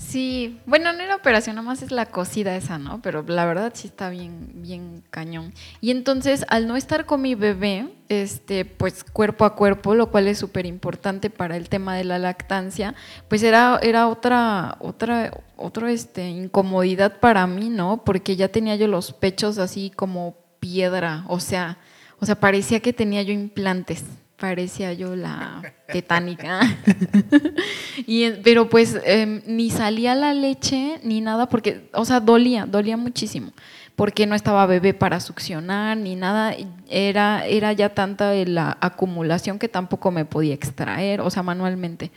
[0.00, 3.02] Sí, bueno, no era operación, nomás es la cosida esa, ¿no?
[3.02, 5.52] Pero la verdad sí está bien, bien cañón.
[5.82, 10.26] Y entonces, al no estar con mi bebé, este, pues cuerpo a cuerpo, lo cual
[10.26, 12.94] es súper importante para el tema de la lactancia,
[13.28, 18.02] pues era, era otra, otra, otra este, incomodidad para mí, ¿no?
[18.02, 21.78] Porque ya tenía yo los pechos así como piedra, o sea,
[22.18, 24.04] o sea, parecía que tenía yo implantes
[24.40, 26.60] parecía yo la tetánica.
[28.06, 32.96] y, pero pues em, ni salía la leche ni nada porque, o sea, dolía, dolía
[32.96, 33.52] muchísimo,
[33.94, 36.56] porque no estaba bebé para succionar ni nada,
[36.88, 42.10] era, era ya tanta la acumulación que tampoco me podía extraer, o sea, manualmente.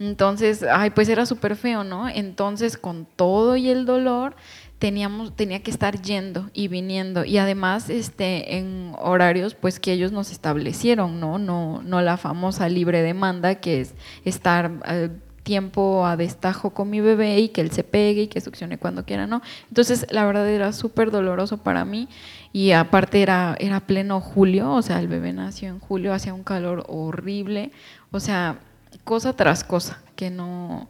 [0.00, 2.08] Entonces, ay, pues era súper feo, ¿no?
[2.08, 4.36] Entonces, con todo y el dolor,
[4.78, 10.12] teníamos, tenía que estar yendo y viniendo y además este, en horarios pues que ellos
[10.12, 11.38] nos establecieron, ¿no?
[11.38, 15.10] No, no la famosa libre demanda que es estar eh,
[15.42, 19.04] tiempo a destajo con mi bebé y que él se pegue y que succione cuando
[19.04, 19.42] quiera, ¿no?
[19.68, 22.08] Entonces la verdad era súper doloroso para mí
[22.52, 26.44] y aparte era, era pleno julio, o sea, el bebé nació en julio, hacía un
[26.44, 27.72] calor horrible,
[28.12, 28.58] o sea,
[29.04, 30.86] cosa tras cosa que no,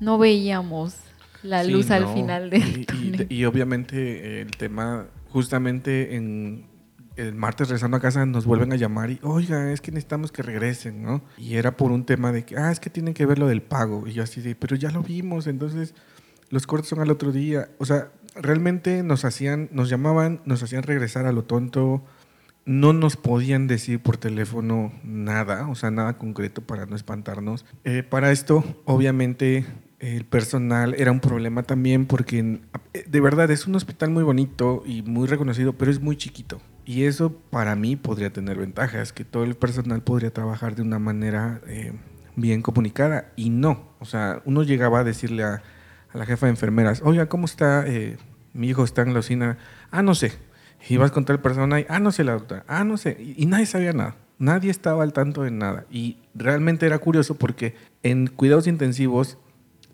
[0.00, 0.94] no veíamos
[1.44, 2.86] la luz al final del
[3.28, 6.66] y, Y, obviamente el tema, justamente en
[7.16, 10.42] el martes regresando a casa nos vuelven a llamar y, oiga, es que necesitamos que
[10.42, 11.22] regresen, ¿no?
[11.38, 13.62] Y era por un tema de que, ah, es que tienen que ver lo del
[13.62, 14.06] pago.
[14.06, 15.94] Y yo así de, pero ya lo vimos, entonces
[16.50, 17.68] los cortes son al otro día.
[17.78, 22.02] O sea, realmente nos hacían, nos llamaban, nos hacían regresar a lo tonto
[22.66, 27.66] no nos podían decir por teléfono nada, o sea, nada concreto para no espantarnos.
[27.84, 29.66] Eh, para esto, obviamente,
[30.04, 32.60] el personal era un problema también porque
[32.92, 36.60] eh, de verdad es un hospital muy bonito y muy reconocido, pero es muy chiquito.
[36.84, 40.98] Y eso para mí podría tener ventajas, que todo el personal podría trabajar de una
[40.98, 41.94] manera eh,
[42.36, 43.88] bien comunicada y no.
[43.98, 45.62] O sea, uno llegaba a decirle a,
[46.12, 47.84] la jefa de enfermeras, oiga, ¿cómo está?
[47.86, 48.18] Eh,
[48.52, 49.56] mi hijo está en la usina.
[49.90, 50.32] Ah, no sé.
[50.86, 52.64] Y vas con tal persona y, ah, no sé la doctora.
[52.68, 53.16] Ah, no sé.
[53.18, 54.16] y nadie sabía nada.
[54.38, 55.86] Nadie estaba al tanto de nada.
[55.90, 59.38] Y realmente era curioso porque en cuidados intensivos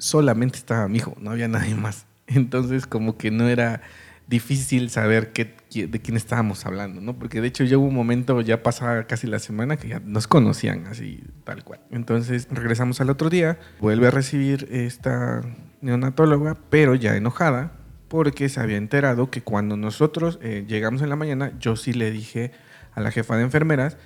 [0.00, 2.06] solamente estaba mi hijo, no había nadie más.
[2.26, 3.82] Entonces como que no era
[4.26, 7.18] difícil saber qué, de quién estábamos hablando, ¿no?
[7.18, 10.28] Porque de hecho ya hubo un momento, ya pasaba casi la semana, que ya nos
[10.28, 11.80] conocían así tal cual.
[11.90, 15.42] Entonces regresamos al otro día, vuelve a recibir esta
[15.80, 17.72] neonatóloga, pero ya enojada,
[18.06, 22.12] porque se había enterado que cuando nosotros eh, llegamos en la mañana, yo sí le
[22.12, 22.52] dije
[22.92, 23.96] a la jefa de enfermeras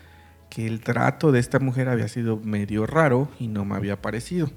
[0.48, 4.50] que el trato de esta mujer había sido medio raro y no me había parecido.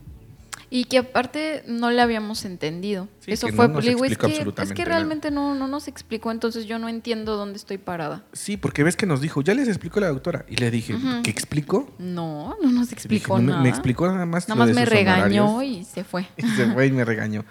[0.69, 3.07] Y que aparte no le habíamos entendido.
[3.25, 6.77] Eso fue, no digo, es que, es que realmente no, no nos explicó, entonces yo
[6.77, 8.25] no entiendo dónde estoy parada.
[8.33, 10.45] Sí, porque ves que nos dijo, ya les explicó la doctora.
[10.49, 11.89] Y le dije, ¿qué explicó?
[11.99, 13.61] No, no nos explicó nada.
[13.61, 14.49] Me, explicó nada más.
[14.49, 16.27] Nada más me regañó y se fue.
[16.37, 17.45] Y se fue y me regañó.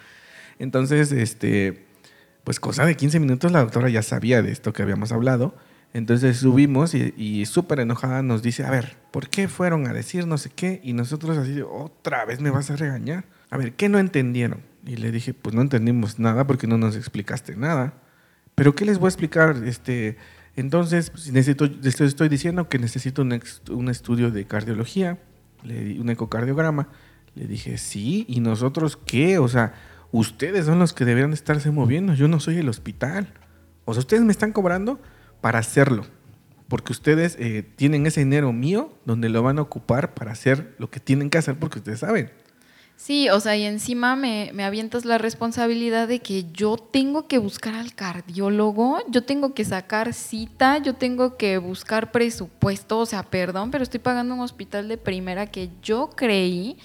[0.59, 1.87] Entonces, este,
[2.45, 5.55] pues cosa de 15 minutos la doctora ya sabía de esto que habíamos hablado
[5.97, 10.37] entonces subimos y, súper enojada nos dice, a ver, ¿por qué fueron a decir no
[10.37, 10.79] sé qué?
[10.85, 13.25] Y nosotros así, otra vez me vas a regañar.
[13.49, 14.61] A ver, ¿qué no entendieron?
[14.85, 17.95] Y le dije, pues no entendimos nada porque no nos explicaste nada.
[18.55, 19.57] Pero ¿qué les voy a explicar?
[19.65, 20.19] Este,
[20.55, 25.19] entonces, pues, necesito, estoy diciendo que necesito un, un estudio de cardiología,
[25.63, 26.89] le di un ecocardiograma.
[27.35, 29.39] Le dije, sí, ¿y nosotros qué?
[29.39, 29.73] O sea,
[30.13, 33.33] ustedes son los que deberían estarse moviendo, yo no soy el hospital.
[33.87, 35.01] O sea, ustedes me están cobrando
[35.41, 36.05] para hacerlo.
[36.69, 40.91] Porque ustedes eh, tienen ese dinero mío donde lo van a ocupar para hacer lo
[40.91, 42.31] que tienen que hacer porque ustedes saben.
[42.97, 47.37] Sí, o sea, y encima me, me, avientas la responsabilidad de que yo tengo que
[47.37, 53.23] buscar al cardiólogo, yo tengo que sacar cita, yo tengo que buscar presupuesto, o sea,
[53.23, 56.79] perdón, pero estoy pagando un hospital de primera que yo creí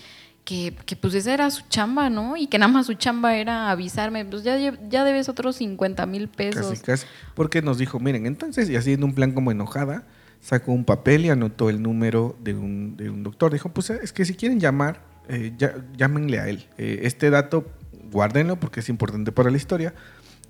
[0.85, 2.35] que, pues esa era su chamba, ¿no?
[2.35, 4.57] Y que nada más su chamba era avisarme, pues ya,
[4.89, 6.67] ya debes otros 50 mil pesos.
[6.67, 7.07] Casi, casi.
[7.35, 10.03] Porque nos dijo, miren, entonces, y así en un plan como enojada,
[10.41, 13.53] sacó un papel y anotó el número de un, de un doctor.
[13.53, 15.53] Dijo, pues es que si quieren llamar, eh,
[15.95, 16.67] llámenle a él.
[16.77, 17.71] Eh, este dato,
[18.11, 19.93] guárdenlo porque es importante para la historia.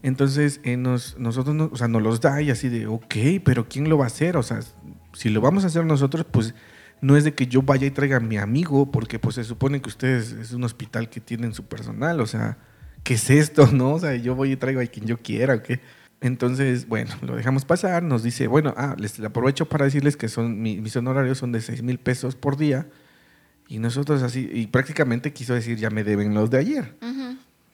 [0.01, 3.87] Entonces, eh, nos, nosotros, o sea, nos los da y así de, ok, pero ¿quién
[3.87, 4.35] lo va a hacer?
[4.35, 4.61] O sea,
[5.13, 6.55] si lo vamos a hacer nosotros, pues
[7.01, 9.81] no es de que yo vaya y traiga a mi amigo, porque pues se supone
[9.81, 12.59] que ustedes es un hospital que tienen su personal, o sea,
[13.03, 13.95] ¿qué es esto, no?
[13.95, 15.81] O sea, yo voy y traigo a quien yo quiera, ¿o qué?
[16.21, 20.61] Entonces, bueno, lo dejamos pasar, nos dice, bueno, ah, les aprovecho para decirles que son,
[20.61, 22.87] mis honorarios son de 6 mil pesos por día,
[23.67, 26.95] y nosotros así, y prácticamente quiso decir, ya me deben los de ayer.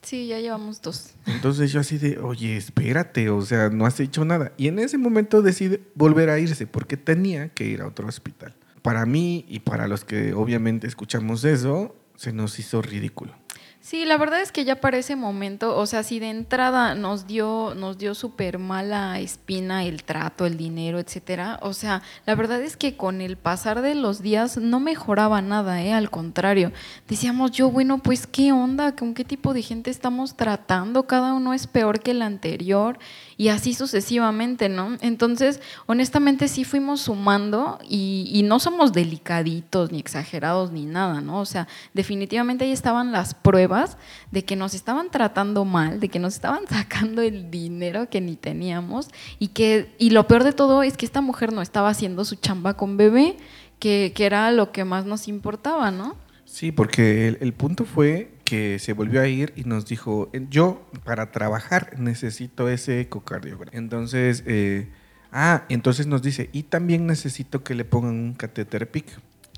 [0.03, 1.15] Sí, ya llevamos dos.
[1.25, 4.53] Entonces yo así de, oye, espérate, o sea, no has hecho nada.
[4.55, 8.55] Y en ese momento decide volver a irse porque tenía que ir a otro hospital
[8.87, 13.33] para mí y para los que obviamente escuchamos eso, se nos hizo ridículo.
[13.81, 17.27] Sí, la verdad es que ya para ese momento, o sea, si de entrada nos
[17.27, 22.61] dio, nos dio súper mala espina el trato, el dinero, etcétera, o sea, la verdad
[22.61, 25.91] es que con el pasar de los días no mejoraba nada, ¿eh?
[25.93, 26.71] al contrario.
[27.09, 31.53] Decíamos yo, bueno, pues qué onda, con qué tipo de gente estamos tratando, cada uno
[31.53, 32.99] es peor que el anterior
[33.37, 34.97] y así sucesivamente, ¿no?
[35.01, 41.39] Entonces, honestamente sí fuimos sumando y, y no somos delicaditos ni exagerados ni nada, ¿no?
[41.39, 43.97] O sea, definitivamente ahí estaban las pruebas
[44.31, 48.35] de que nos estaban tratando mal, de que nos estaban sacando el dinero que ni
[48.35, 52.25] teníamos y que y lo peor de todo es que esta mujer no estaba haciendo
[52.25, 53.37] su chamba con bebé,
[53.79, 56.15] que, era lo que más nos importaba, ¿no?
[56.45, 61.33] Sí, porque el, punto fue que se volvió a ir y nos dijo, yo para
[61.33, 63.73] trabajar necesito ese ecocardiograma.
[63.75, 64.87] Entonces, eh,
[65.33, 69.05] ah, entonces nos dice, y también necesito que le pongan un catéter PIC.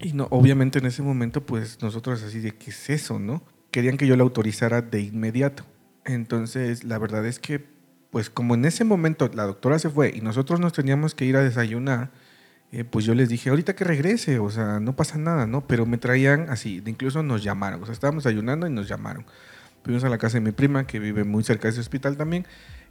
[0.01, 3.43] Y no, obviamente en ese momento, pues nosotros así de, ¿qué es eso, no?
[3.71, 5.63] querían que yo la autorizara de inmediato.
[6.05, 7.63] Entonces, la verdad es que,
[8.09, 11.37] pues como en ese momento la doctora se fue y nosotros nos teníamos que ir
[11.37, 12.09] a desayunar,
[12.71, 15.65] eh, pues yo les dije, ahorita que regrese, o sea, no pasa nada, ¿no?
[15.65, 19.25] Pero me traían así, incluso nos llamaron, o sea, estábamos ayunando y nos llamaron.
[19.83, 22.45] Fuimos a la casa de mi prima, que vive muy cerca de ese hospital también,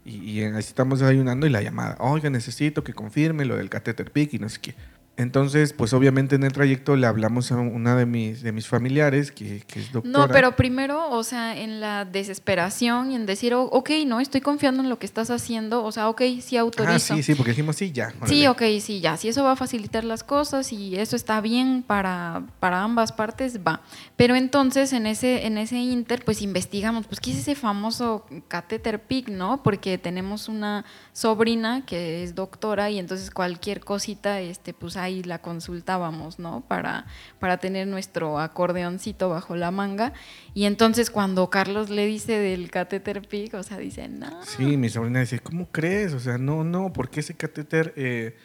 [0.05, 4.11] y, y así estamos desayunando y la llamada, oiga, necesito que confirme lo del catéter
[4.11, 4.75] PIC y no sé qué.
[5.19, 9.33] Entonces, pues obviamente en el trayecto le hablamos a una de mis, de mis familiares,
[9.33, 10.27] que, que es doctora.
[10.27, 14.41] No, pero primero, o sea, en la desesperación y en decir, oh, ok, no, estoy
[14.41, 17.15] confiando en lo que estás haciendo, o sea, ok, sí autorizo.
[17.15, 18.15] Ah, sí, sí, porque dijimos, sí, ya.
[18.27, 21.83] Sí, ok, sí, ya, si eso va a facilitar las cosas y eso está bien
[21.85, 23.83] para, para ambas partes, va.
[24.17, 29.03] Pero entonces, en ese, en ese inter, pues investigamos, pues, ¿qué es ese famoso catéter
[29.03, 29.65] PIC, no?
[29.65, 35.41] Porque tenemos una sobrina que es doctora y entonces cualquier cosita, este, pues ahí la
[35.41, 36.63] consultábamos, ¿no?
[36.67, 37.07] Para,
[37.39, 40.13] para tener nuestro acordeoncito bajo la manga.
[40.55, 44.43] Y entonces cuando Carlos le dice del catéter PIC, o sea, dice, no.
[44.45, 46.13] Sí, mi sobrina dice, ¿cómo crees?
[46.13, 48.37] O sea, no, no, porque ese catéter eh,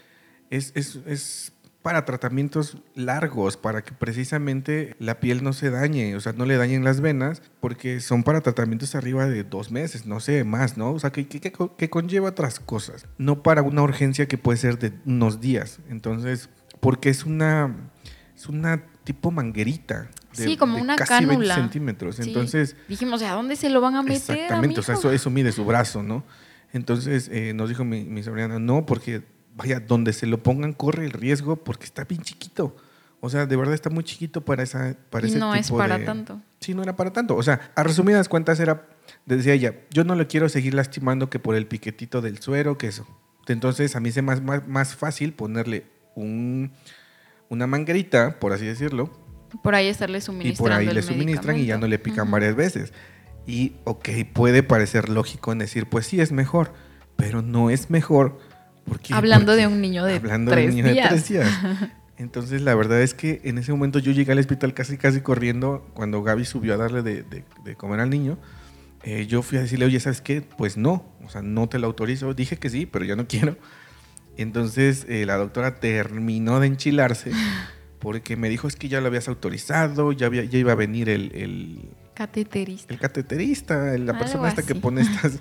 [0.49, 6.21] es, es, es para tratamientos largos, para que precisamente la piel no se dañe, o
[6.21, 10.21] sea, no le dañen las venas, porque son para tratamientos arriba de dos meses, no
[10.21, 10.93] sé, más, ¿no?
[10.93, 14.79] O sea, que, que, que conlleva otras cosas, no para una urgencia que puede ser
[14.79, 15.79] de unos días.
[15.89, 17.75] Entonces, porque es una,
[18.33, 20.09] es una tipo manguerita.
[20.37, 21.35] De, sí, como una casi cánula.
[21.35, 22.19] 20 centímetros.
[22.21, 24.37] Entonces, dijimos, ¿a dónde se lo van a meter?
[24.37, 26.23] Exactamente, o sea, eso, eso, mide su brazo, ¿no?
[26.71, 29.21] Entonces eh, nos dijo mi, mi sobrina, no, porque
[29.55, 32.75] vaya, donde se lo pongan corre el riesgo porque está bien chiquito.
[33.19, 35.71] O sea, de verdad está muy chiquito para, esa, para y ese no tipo es
[35.71, 36.41] para de- tanto.
[36.59, 37.35] Sí, no era para tanto.
[37.37, 38.87] O sea, a resumidas cuentas era,
[39.25, 42.87] decía ella, yo no le quiero seguir lastimando que por el piquetito del suero, que
[42.87, 43.07] eso.
[43.47, 45.85] Entonces a mí se me hace más, más fácil ponerle
[46.15, 46.71] un,
[47.49, 49.09] una manguerita, por así decirlo,
[49.61, 52.23] Por ahí estarle y suministrando por ahí el le suministran y ya no le pican
[52.23, 52.31] Ujú.
[52.31, 52.93] varias veces.
[53.45, 56.73] Y, ok, puede parecer lógico en decir, pues sí, es mejor,
[57.17, 58.39] pero no es mejor
[58.85, 59.13] porque...
[59.13, 61.09] Hablando porque- de un niño de hablando tres de un niño de días.
[61.09, 61.49] tres días.
[62.17, 65.89] Entonces, la verdad es que en ese momento yo llegué al hospital casi, casi corriendo
[65.93, 68.37] cuando Gaby subió a darle de, de- de comer al niño.
[69.03, 70.41] eh, yo fui a decirle, oye, ¿sabes qué?
[70.41, 72.33] Pues no, o sea, no te lo autorizo.
[72.33, 73.57] Dije que sí, pero yo no quiero.
[74.37, 77.31] Entonces, eh, la doctora terminó de enchilarse
[77.99, 81.09] porque me dijo, es que ya lo habías autorizado, ya, había, ya iba a venir
[81.09, 82.93] el, el, Cateterista.
[82.93, 85.39] el cateterista, la Algo persona esta que pone estas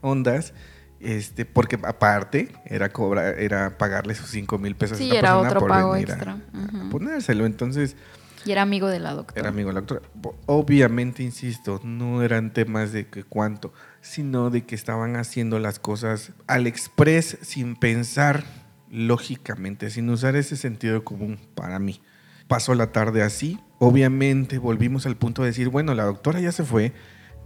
[0.00, 0.54] ondas,
[1.00, 5.28] este, porque aparte era cobrar, era pagarle sus 5 mil pesos Sí, a esta era
[5.32, 6.32] persona otro por pago venir a- extra.
[6.32, 6.88] a Ujú.
[6.90, 7.46] ponérselo.
[7.46, 7.96] Entonces,
[8.44, 9.40] Y era amigo de la doctora.
[9.40, 10.02] era amigo de la doctora.
[10.46, 16.32] Obviamente, insisto, no eran temas de que cuánto, sino de que estaban haciendo las cosas
[16.46, 18.44] al express sin pensar
[18.90, 22.00] lógicamente, sin usar ese sentido común para mí.
[22.48, 23.58] Pasó la tarde así.
[23.78, 26.92] Obviamente volvimos al punto de decir, bueno, la doctora ya se fue,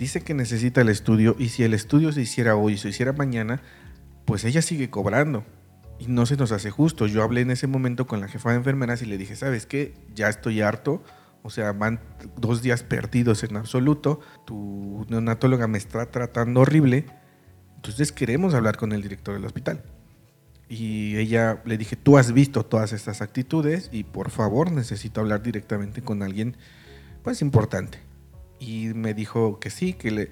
[0.01, 3.61] dice que necesita el estudio y si el estudio se hiciera hoy, se hiciera mañana,
[4.25, 5.45] pues ella sigue cobrando
[5.99, 7.07] y no se nos hace justo.
[7.07, 9.95] Yo hablé en ese momento con la jefa de enfermeras y le dije, ¿sabes qué?
[10.15, 11.05] Ya estoy harto.
[11.43, 12.01] O sea, van
[12.39, 14.21] dos días perdidos en absoluto.
[14.47, 17.05] Tu neonatóloga me está tratando horrible.
[17.77, 19.83] Entonces queremos hablar con el director del hospital.
[20.67, 25.43] Y ella le dije, tú has visto todas estas actitudes y por favor necesito hablar
[25.43, 26.57] directamente con alguien
[27.23, 28.10] pues importante.
[28.61, 30.31] Y me dijo que sí, que, le,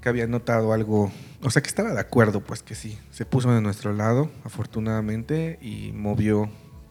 [0.00, 1.10] que había notado algo,
[1.42, 2.98] o sea que estaba de acuerdo, pues que sí.
[3.10, 6.48] Se puso de nuestro lado, afortunadamente, y movió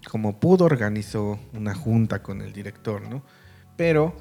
[0.09, 3.21] como pudo, organizó una junta con el director, ¿no?
[3.75, 4.15] Pero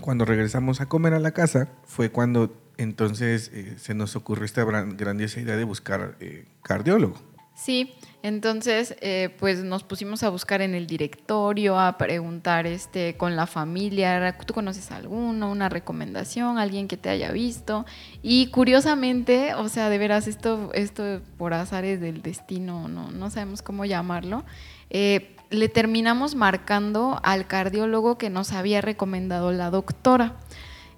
[0.00, 4.64] cuando regresamos a comer a la casa fue cuando entonces eh, se nos ocurrió esta
[4.64, 7.16] gran- grandiosa idea de buscar eh, cardiólogo.
[7.60, 7.92] Sí,
[8.22, 13.46] entonces eh, pues nos pusimos a buscar en el directorio, a preguntar este, con la
[13.46, 17.84] familia, ¿tú conoces alguno, una recomendación, alguien que te haya visto?
[18.22, 23.60] Y curiosamente, o sea, de veras, esto, esto por azares del destino, no, no sabemos
[23.60, 24.42] cómo llamarlo,
[24.88, 30.36] eh, le terminamos marcando al cardiólogo que nos había recomendado la doctora.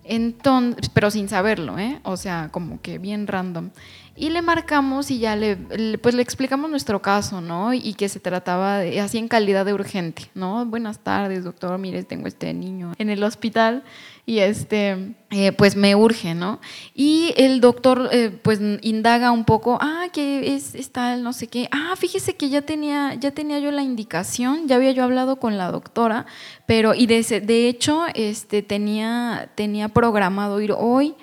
[0.05, 2.01] Entonces, pero sin saberlo, ¿eh?
[2.03, 3.71] O sea, como que bien random.
[4.15, 5.57] Y le marcamos y ya le,
[5.99, 7.73] pues le explicamos nuestro caso, ¿no?
[7.73, 10.67] Y que se trataba de, así en calidad de urgente, ¿no?
[10.67, 13.83] Buenas tardes, doctor, mire, tengo este niño en el hospital
[14.27, 16.61] y este, eh, pues me urge, ¿no?
[16.95, 21.47] Y el doctor, eh, pues indaga un poco, ah, que es, es tal, no sé
[21.47, 21.69] qué.
[21.73, 25.57] Ah, fíjese que ya tenía, ya tenía yo la indicación, ya había yo hablado con
[25.57, 26.27] la doctora,
[26.67, 31.15] pero, y de, de hecho, este, tenía, tenía programado ir hoy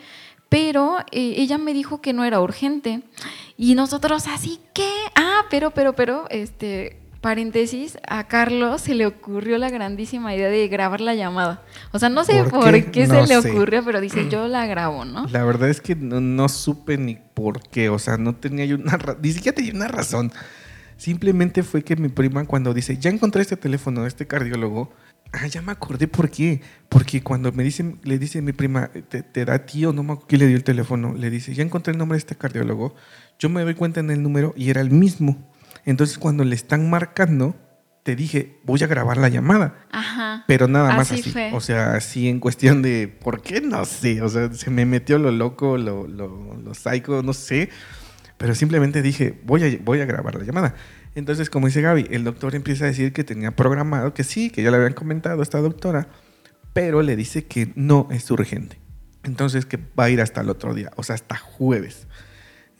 [0.49, 3.01] pero eh, ella me dijo que no era urgente.
[3.57, 4.89] Y nosotros así, ¿qué?
[5.15, 10.67] Ah, pero, pero, pero, este, paréntesis, a Carlos se le ocurrió la grandísima idea de
[10.69, 11.61] grabar la llamada.
[11.91, 12.85] O sea, no sé ¿Por por, qué?
[12.91, 13.51] qué, No se le sé.
[13.51, 15.27] ocurrió, pero dice, yo la grabo, ¿no?
[15.27, 18.75] La verdad es que no, no supe ni por qué, o sea, no tenía yo
[18.77, 20.31] una ni siquiera tenía una razón.
[20.97, 24.91] Simplemente fue que mi prima cuando dice, ya encontré este teléfono de este cardiólogo,
[25.31, 26.61] ah, ya me acordé por qué.
[26.89, 30.27] Porque cuando me dicen, le dice mi prima, te, te da tío, no me acuerdo
[30.27, 32.95] quién le dio el teléfono, le dice, ya encontré el nombre de este cardiólogo,
[33.37, 35.51] yo me doy cuenta en el número y era el mismo.
[35.85, 37.55] Entonces cuando le están marcando,
[38.03, 39.75] te dije, voy a grabar la llamada.
[39.91, 40.43] Ajá.
[40.47, 41.31] Pero nada más Así así.
[41.31, 41.51] fue.
[41.53, 43.61] O sea, así en cuestión de, ¿por qué?
[43.61, 44.21] No sé.
[44.21, 47.69] O sea, se me metió lo loco, lo, lo, lo psycho, no sé.
[48.37, 50.75] Pero simplemente dije, voy a, voy a grabar la llamada.
[51.15, 54.63] Entonces, como dice Gaby, el doctor empieza a decir que tenía programado, que sí, que
[54.63, 56.07] ya le habían comentado a esta doctora,
[56.73, 58.79] pero le dice que no es urgente.
[59.23, 62.07] Entonces, que va a ir hasta el otro día, o sea, hasta jueves.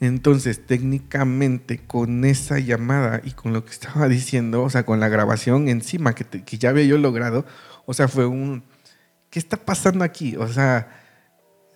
[0.00, 5.08] Entonces, técnicamente, con esa llamada y con lo que estaba diciendo, o sea, con la
[5.08, 7.44] grabación encima que, que ya había yo logrado,
[7.84, 8.64] o sea, fue un,
[9.28, 10.36] ¿qué está pasando aquí?
[10.36, 10.99] O sea,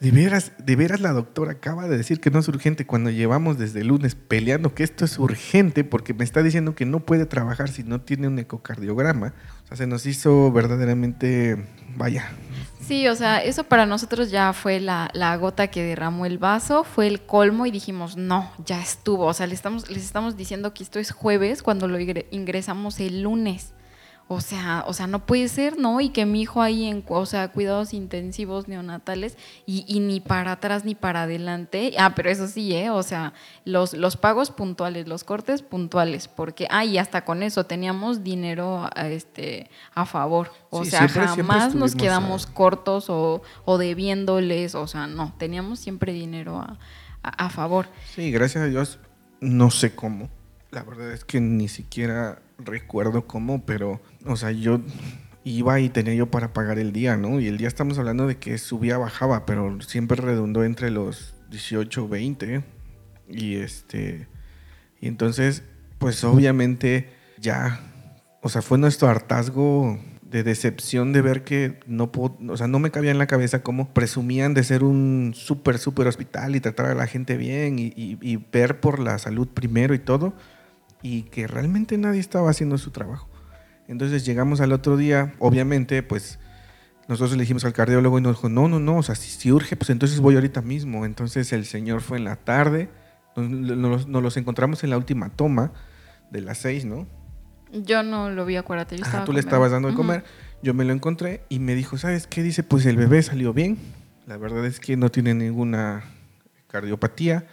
[0.05, 3.57] de veras, de veras la doctora acaba de decir que no es urgente cuando llevamos
[3.57, 7.25] desde el lunes peleando que esto es urgente porque me está diciendo que no puede
[7.25, 9.33] trabajar si no tiene un ecocardiograma.
[9.65, 11.57] O sea, se nos hizo verdaderamente,
[11.97, 12.31] vaya,
[12.87, 16.85] Sí, o sea, eso para nosotros ya fue la, la gota que derramó el vaso,
[16.85, 19.25] fue el colmo y dijimos, no, ya estuvo.
[19.25, 23.01] O sea, le estamos, les estamos diciendo que esto es jueves cuando lo ingre- ingresamos
[23.01, 23.73] el lunes.
[24.27, 26.01] O sea, o sea, no puede ser, ¿no?
[26.01, 30.53] Y que mi hijo ahí en, o sea, cuidados intensivos neonatales y, y ni para
[30.53, 31.93] atrás ni para adelante.
[31.99, 32.89] Ah, pero eso sí, ¿eh?
[32.89, 33.35] O sea,
[33.67, 38.89] los, los pagos puntuales, los cortes puntuales, porque, ah, y hasta con eso teníamos dinero
[38.97, 40.51] a, este, a favor.
[40.71, 45.07] O Sí, sea, siempre- siempre jamás nos quedamos a- cortos o, o debiéndoles, o sea,
[45.07, 46.79] no, teníamos siempre dinero a,
[47.23, 47.89] a- a favor.
[48.15, 48.99] Sí, gracias a Dios,
[49.41, 50.31] no sé cómo.
[50.75, 54.81] La verdad es que ni siquiera recuerdo cómo, pero, o sea, yo
[55.45, 57.39] iba y tenía yo para pagar el día, ¿no?
[57.41, 62.09] Y el día estamos hablando de que subía, bajaba, pero siempre redundó entre los 18,
[62.09, 62.65] 20.
[63.29, 64.27] Y este,
[65.01, 65.63] y entonces,
[65.99, 67.09] pues obviamente
[67.39, 67.81] ya,
[68.43, 72.81] o sea, fue nuestro hartazgo de decepción de ver que no puedo, o sea, no
[72.81, 76.87] me cabía en la cabeza cómo presumían de ser un súper, súper hospital y tratar
[76.87, 80.35] a la gente bien y, y- y ver por la salud primero y todo,
[81.05, 83.29] y que realmente nadie estaba haciendo su trabajo.
[83.87, 86.39] Entonces llegamos al otro día, obviamente, pues
[87.07, 89.53] nosotros le dijimos al cardiólogo y nos dijo, no, no, no, o sea, si, si
[89.53, 91.05] urge, pues entonces voy ahorita mismo.
[91.05, 92.89] Entonces el señor fue en la tarde,
[93.37, 95.73] nos, nos- los encontramos en la última toma
[96.31, 97.07] de las seis, ¿no?
[97.71, 100.25] Yo no lo vi, acuérdate, yo Ajá, estaba tú le estabas dando de comer,
[100.63, 102.43] yo me lo encontré y me dijo, ¿sabes qué?
[102.43, 103.77] Dice, pues el bebé salió bien,
[104.27, 106.05] la verdad es que no tiene ninguna
[106.69, 107.47] cardiopatía,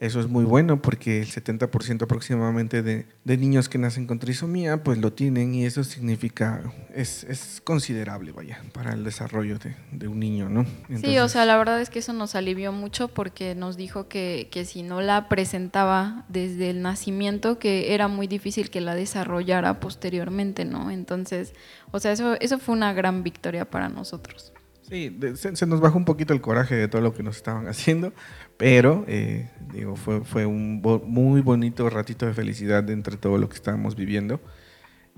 [0.00, 4.82] eso es muy bueno porque el 70% aproximadamente de, de niños que nacen con trisomía,
[4.84, 6.62] pues lo tienen y eso significa,
[6.94, 10.64] es, es considerable, vaya, para el desarrollo de, de un niño, ¿no?
[11.02, 14.48] Sí, o sea, la verdad es que eso nos alivió mucho porque nos dijo que,
[14.50, 19.80] que si no la presentaba desde el nacimiento, que era muy difícil que la desarrollara
[19.80, 20.90] posteriormente, ¿no?
[20.90, 21.54] Entonces,
[21.90, 24.52] o sea, eso, eso fue una gran victoria para nosotros.
[24.88, 28.12] Sí, se nos bajó un poquito el coraje de todo lo que nos estaban haciendo,
[28.58, 33.48] pero eh, digo, fue, fue un bo- muy bonito ratito de felicidad entre todo lo
[33.48, 34.40] que estábamos viviendo.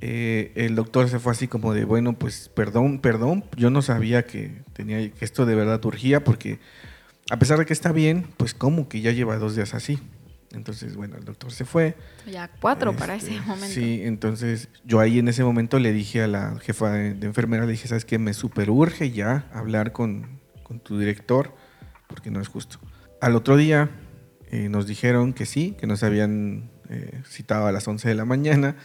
[0.02, 4.24] Eh, el doctor se fue así como de, bueno, pues perdón, perdón, yo no sabía
[4.24, 6.58] que, tenía, que esto de verdad urgía, porque
[7.30, 9.98] a pesar de que está bien, pues como que ya lleva dos días así.
[10.52, 11.94] Entonces, bueno, el doctor se fue.
[12.26, 13.66] Ya cuatro para Este, ese momento.
[13.66, 17.66] Sí, entonces yo ahí en ese momento le dije a la jefa de, de enfermera,
[17.66, 18.18] le dije, ¿sabes qué?
[18.18, 21.54] Me super urge ya hablar con, con tu director,
[22.08, 22.80] porque no es justo.
[23.20, 23.90] Al otro día
[24.50, 28.24] eh, nos dijeron que sí, que nos habían eh, citado a las 11 de la
[28.24, 28.76] mañana,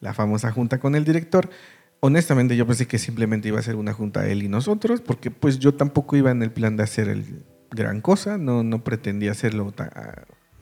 [0.00, 1.48] la famosa junta con el director.
[2.00, 5.58] Honestamente yo pensé que simplemente iba a ser una junta él y nosotros, porque pues
[5.58, 9.72] yo tampoco iba en el plan de hacer el gran cosa, no, no pretendía hacerlo
[9.72, 9.90] tan,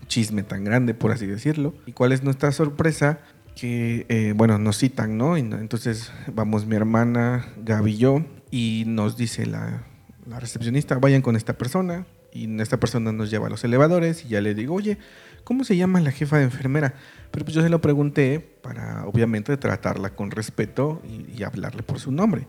[0.07, 1.75] chisme tan grande, por así decirlo.
[1.85, 3.19] ¿Y cuál es nuestra sorpresa?
[3.57, 5.37] Que, eh, bueno, nos citan, ¿no?
[5.37, 9.83] Entonces vamos mi hermana, Gaby y yo, y nos dice la
[10.27, 12.07] recepcionista, vayan con esta persona.
[12.45, 14.99] Y esta persona nos lleva a los elevadores y ya le digo, oye,
[15.45, 16.95] ¿cómo se llama la jefa de enfermera?
[17.31, 21.99] Pero pues yo se lo pregunté para, obviamente, tratarla con respeto y, y hablarle por
[22.01, 22.47] su nombre.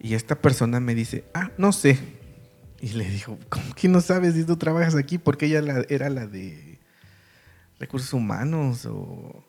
[0.00, 1.98] Y esta persona me dice, ah, no sé.
[2.80, 5.18] Y le digo, ¿cómo que no sabes si tú trabajas aquí?
[5.18, 6.78] Porque ella la- era la de
[7.80, 9.44] recursos humanos o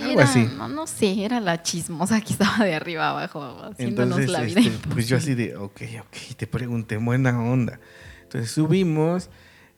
[0.00, 0.48] algo Era- así.
[0.56, 4.60] No, no sé, era la chismosa que estaba de arriba abajo, haciéndonos Entonces, la vida
[4.60, 7.80] este, pues yo así de, ok, ok, te pregunté, buena onda.
[8.28, 9.30] Entonces subimos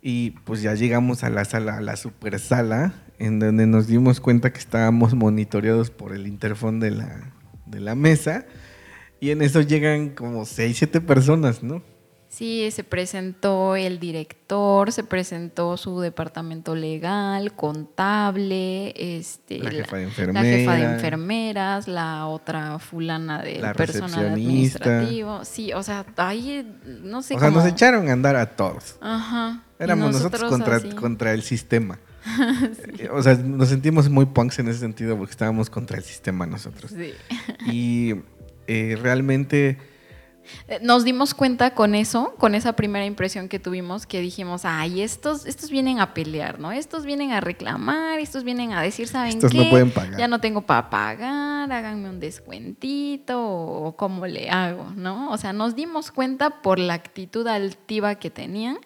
[0.02, 4.18] y pues ya llegamos a la sala, a la super sala, en donde nos dimos
[4.20, 7.32] cuenta que estábamos monitoreados por el interfón de la,
[7.66, 8.46] de la mesa.
[9.20, 11.80] Y en eso llegan como seis, siete personas, ¿no?
[12.30, 20.04] Sí, se presentó el director, se presentó su departamento legal, contable, este, La jefa de
[20.04, 20.94] la jefa de enfermera.
[20.94, 25.44] enfermeras, la otra fulana de La personal administrativo.
[25.44, 26.64] Sí, o sea, ahí
[27.02, 27.62] no sé o sea, cómo.
[27.62, 28.94] nos echaron a andar a todos.
[29.00, 29.64] Ajá.
[29.80, 30.90] Éramos nosotros, contra, así.
[30.90, 31.98] contra el sistema.
[33.12, 36.92] O sea, nos sentimos muy punks en ese sentido porque estábamos contra el sistema nosotros.
[36.94, 37.12] Sí.
[37.66, 38.14] Y
[38.68, 39.78] eh, realmente
[40.82, 45.46] Nos dimos cuenta con eso, con esa primera impresión que tuvimos, que dijimos, ay, estos,
[45.46, 46.72] estos vienen a pelear, ¿no?
[46.72, 49.58] Estos vienen a reclamar, estos vienen a decir, ¿saben Estos qué?
[49.58, 50.18] no pueden pagar.
[50.18, 55.30] Ya no tengo para pagar, háganme un descuentito o cómo le hago, ¿no?
[55.30, 58.78] O sea, nos dimos cuenta por la actitud altiva que tenían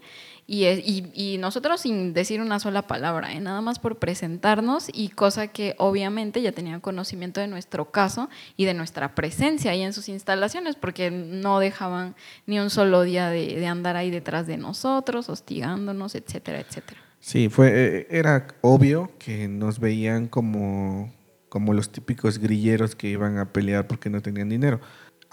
[0.47, 3.41] y, y nosotros sin decir una sola palabra, ¿eh?
[3.41, 8.65] nada más por presentarnos y cosa que obviamente ya tenían conocimiento de nuestro caso y
[8.65, 12.15] de nuestra presencia ahí en sus instalaciones, porque no dejaban
[12.47, 17.01] ni un solo día de, de andar ahí detrás de nosotros, hostigándonos, etcétera, etcétera.
[17.25, 21.11] Sí, fue, eh, era obvio que nos veían como,
[21.49, 24.83] como los típicos grilleros que iban a pelear porque no tenían dinero.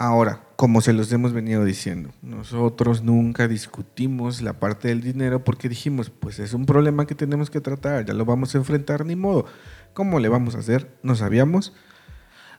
[0.04, 5.68] Ahora, como se los hemos venido diciendo, nosotros nunca discutimos la parte del dinero porque
[5.68, 9.14] dijimos, pues es un problema que tenemos que tratar, ya lo vamos a enfrentar, ni
[9.14, 9.46] modo.
[9.94, 10.90] ¿Cómo le vamos a hacer?
[11.04, 11.72] No sabíamos,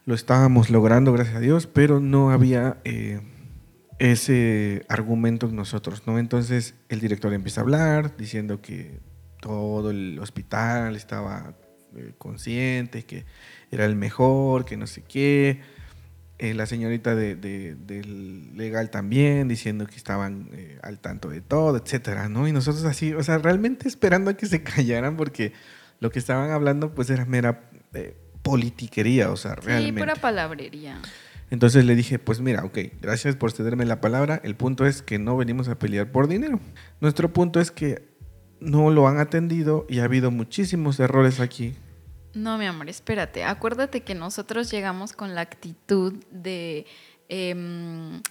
[0.06, 3.20] lo estábamos logrando, gracias a Dios, pero no había eh,
[4.00, 6.20] ese argumento en nosotros, ¿no?
[6.20, 9.02] Entonces el director empieza a hablar diciendo que
[9.42, 11.56] todo el hospital estaba
[11.98, 13.26] eh, consciente, que
[13.70, 15.60] era el mejor, que no sé qué.
[16.44, 21.40] Eh, la señorita de, de- del legal también diciendo que estaban eh, al tanto de
[21.40, 22.50] todo, etcétera, ¿no?
[22.50, 25.54] Y nosotros así, o sea, realmente esperando a que se callaran porque
[26.02, 30.02] lo que estaban hablando pues era mera eh, politiquería, o sea, Sí, realmente.
[30.02, 31.00] pura palabrería.
[31.50, 34.42] Entonces le dije, pues mira, ok, gracias por cederme la palabra.
[34.44, 36.60] El punto es que no venimos a pelear por dinero.
[37.00, 38.04] Nuestro punto es que
[38.60, 41.76] no lo han atendido y ha habido muchísimos errores aquí.
[42.34, 43.44] No, mi amor, espérate.
[43.44, 46.86] Acuérdate que nosotros llegamos con la actitud de
[47.30, 48.22] em,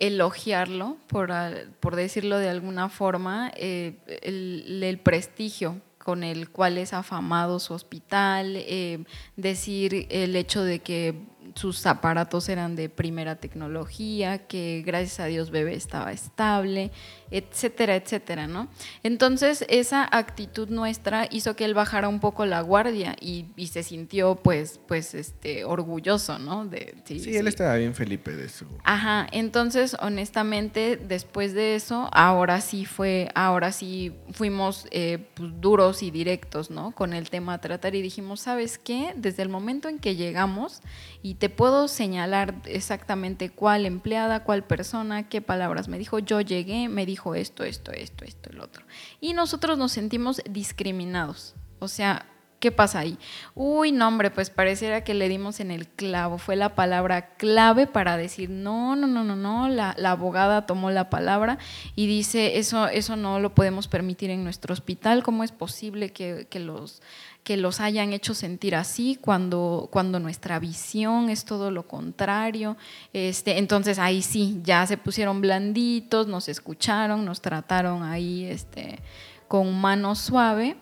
[0.00, 1.32] elogiarlo, por,
[1.78, 7.72] por decirlo de alguna forma, eh, el, el prestigio con el cual es afamado su
[7.72, 9.04] hospital, eh,
[9.36, 11.14] decir el hecho de que
[11.54, 16.90] sus aparatos eran de primera tecnología, que gracias a Dios bebé estaba estable,
[17.30, 18.68] etcétera, etcétera, ¿no?
[19.02, 23.82] Entonces esa actitud nuestra hizo que él bajara un poco la guardia y, y se
[23.82, 26.64] sintió pues, pues este, orgulloso, ¿no?
[26.64, 28.66] De, Sí, él estaba bien Felipe de su...
[28.84, 36.02] Ajá, entonces honestamente después de eso, ahora sí fue, ahora sí fuimos eh, pues, duros
[36.02, 36.92] y directos, ¿no?
[36.92, 39.14] Con el tema a tratar y dijimos, ¿sabes qué?
[39.16, 40.82] Desde el momento en que llegamos
[41.22, 46.88] y te puedo señalar exactamente cuál empleada, cuál persona, qué palabras me dijo, yo llegué,
[46.88, 48.84] me dijo esto, esto, esto, esto, el otro.
[49.20, 52.26] Y nosotros nos sentimos discriminados, o sea,
[52.64, 53.18] ¿Qué pasa ahí?
[53.54, 56.38] Uy, no, hombre, pues pareciera que le dimos en el clavo.
[56.38, 59.68] Fue la palabra clave para decir, no, no, no, no, no.
[59.68, 61.58] La, la abogada tomó la palabra
[61.94, 65.22] y dice, eso, eso no lo podemos permitir en nuestro hospital.
[65.22, 67.02] ¿Cómo es posible que, que los
[67.44, 72.78] que los hayan hecho sentir así cuando, cuando nuestra visión es todo lo contrario.
[73.12, 78.98] Este, entonces ahí sí, ya se pusieron blanditos, nos escucharon, nos trataron ahí este,
[79.46, 80.76] con mano suave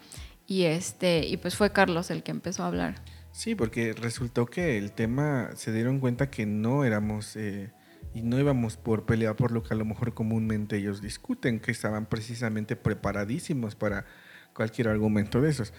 [0.46, 2.94] y, este, y pues fue Carlos el que empezó a hablar.
[3.32, 7.72] Sí, porque resultó que el tema se dieron cuenta que no éramos eh,
[8.14, 11.72] y no íbamos por pelear por lo que a lo mejor comúnmente ellos discuten, que
[11.72, 14.04] estaban precisamente preparadísimos para
[14.52, 15.72] cualquier argumento de esos.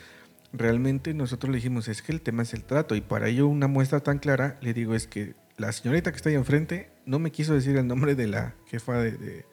[0.54, 3.68] Realmente nosotros le dijimos, es que el tema es el trato y para ello una
[3.68, 7.32] muestra tan clara, le digo, es que la señorita que está ahí enfrente no me
[7.32, 9.46] quiso decir el nombre de la jefa de,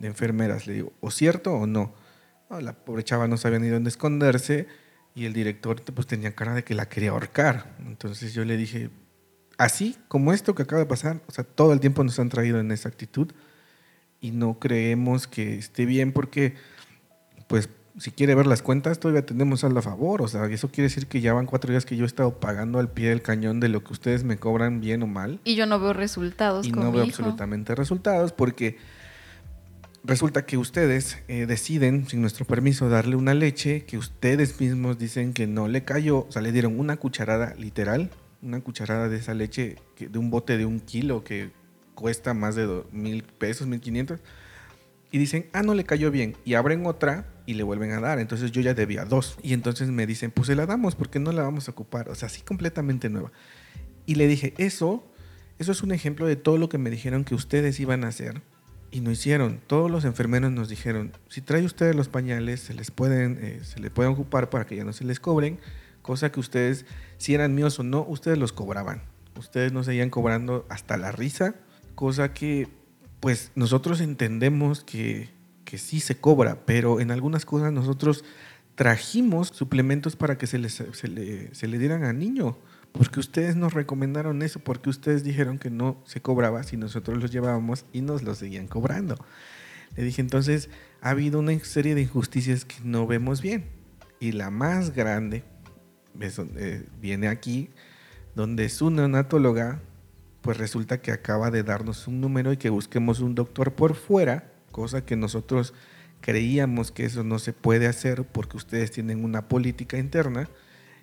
[0.00, 0.66] enfermeras.
[0.66, 1.94] Le digo, ¿o cierto o no?
[2.48, 4.68] No, la pobre chava no sabía ni dónde esconderse
[5.14, 7.76] y el director pues tenía cara de que la quería ahorcar.
[7.80, 8.90] Entonces yo le dije,
[9.58, 12.60] así como esto que acaba de pasar, o sea, todo el tiempo nos han traído
[12.60, 13.32] en esa actitud
[14.20, 16.54] y no creemos que esté bien porque,
[17.48, 17.68] pues,
[17.98, 20.22] si quiere ver las cuentas, todavía tenemos saldo a favor.
[20.22, 22.78] O sea, eso quiere decir que ya van cuatro días que yo he estado pagando
[22.78, 25.66] al pie del cañón de lo que ustedes me cobran bien o mal Y yo
[25.66, 27.16] no veo resultados y con no mi veo hijo.
[27.16, 28.78] absolutamente resultados porque
[30.04, 35.32] resulta que ustedes eh, deciden, sin nuestro permiso, darle una leche que ustedes mismos dicen
[35.32, 38.10] que no le cayó, o sea, le dieron una cucharada literal,
[38.42, 41.50] una cucharada de esa leche que- de un bote de un kilo que
[41.94, 44.20] cuesta más de do- mil pesos, mil quinientos,
[45.12, 48.18] y dicen, ah, no le cayó bien, y abren otra y le vuelven a dar,
[48.18, 51.32] entonces yo ya debía dos, y entonces me dicen, pues se la damos porque no
[51.32, 53.32] la vamos a ocupar, o sea, así completamente nueva.
[54.06, 55.04] Y le dije, eso,
[55.58, 58.42] eso es un ejemplo de todo lo que me dijeron que ustedes iban a hacer
[58.90, 59.60] y no hicieron.
[59.66, 63.80] Todos los enfermeros nos dijeron, si trae ustedes los pañales, se les pueden, eh, se
[63.80, 65.58] les pueden ocupar para que ya no se les cobren,
[66.02, 66.84] cosa que ustedes,
[67.16, 69.02] si eran míos o no, ustedes los cobraban.
[69.38, 71.54] Ustedes nos seguían cobrando hasta la risa,
[71.94, 72.68] cosa que
[73.20, 75.30] pues nosotros entendemos que,
[75.72, 78.26] que sí se cobra, pero en algunas cosas nosotros
[78.74, 82.58] trajimos suplementos para que se, les, se, le, dieran al niño.
[82.92, 87.30] Porque ustedes nos recomendaron eso, porque ustedes dijeron que no se cobraba si nosotros los
[87.30, 89.16] llevábamos y nos los seguían cobrando.
[89.96, 90.68] Le dije, entonces
[91.00, 93.64] ha habido una serie de injusticias que no vemos bien.
[94.20, 95.42] Y la más grande
[97.00, 97.70] viene aquí,
[98.34, 99.80] donde su neonatóloga,
[100.42, 104.51] pues resulta que acaba de darnos un número y que busquemos un doctor por fuera,
[104.72, 105.74] cosa que nosotros
[106.20, 110.48] creíamos que eso no se puede hacer porque ustedes tienen una política interna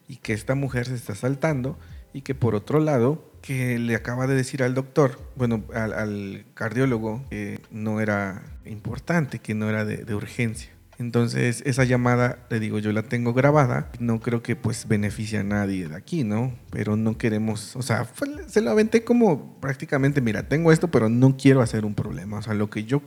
[0.07, 1.77] y que esta mujer se está saltando
[2.13, 7.23] y que por otro lado que le acaba de decir al doctor, bueno, al, cardiólogo,
[7.29, 10.71] que no era importante, que no era de, urgencia.
[10.97, 13.89] Entonces, esa llamada, le digo, yo la tengo grabada.
[13.99, 16.53] No creo que pues beneficie a nadie de aquí, ¿no?
[16.71, 18.05] Pero no queremos, o sea,
[18.47, 22.39] se lo aventé como prácticamente, mira, tengo esto, pero no quiero hacer un problema.
[22.39, 23.01] O sea, lo que yo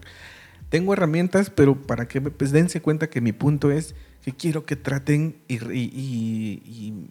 [0.72, 4.74] tengo herramientas, pero para que pues, dense cuenta que mi punto es que quiero que
[4.74, 7.10] traten y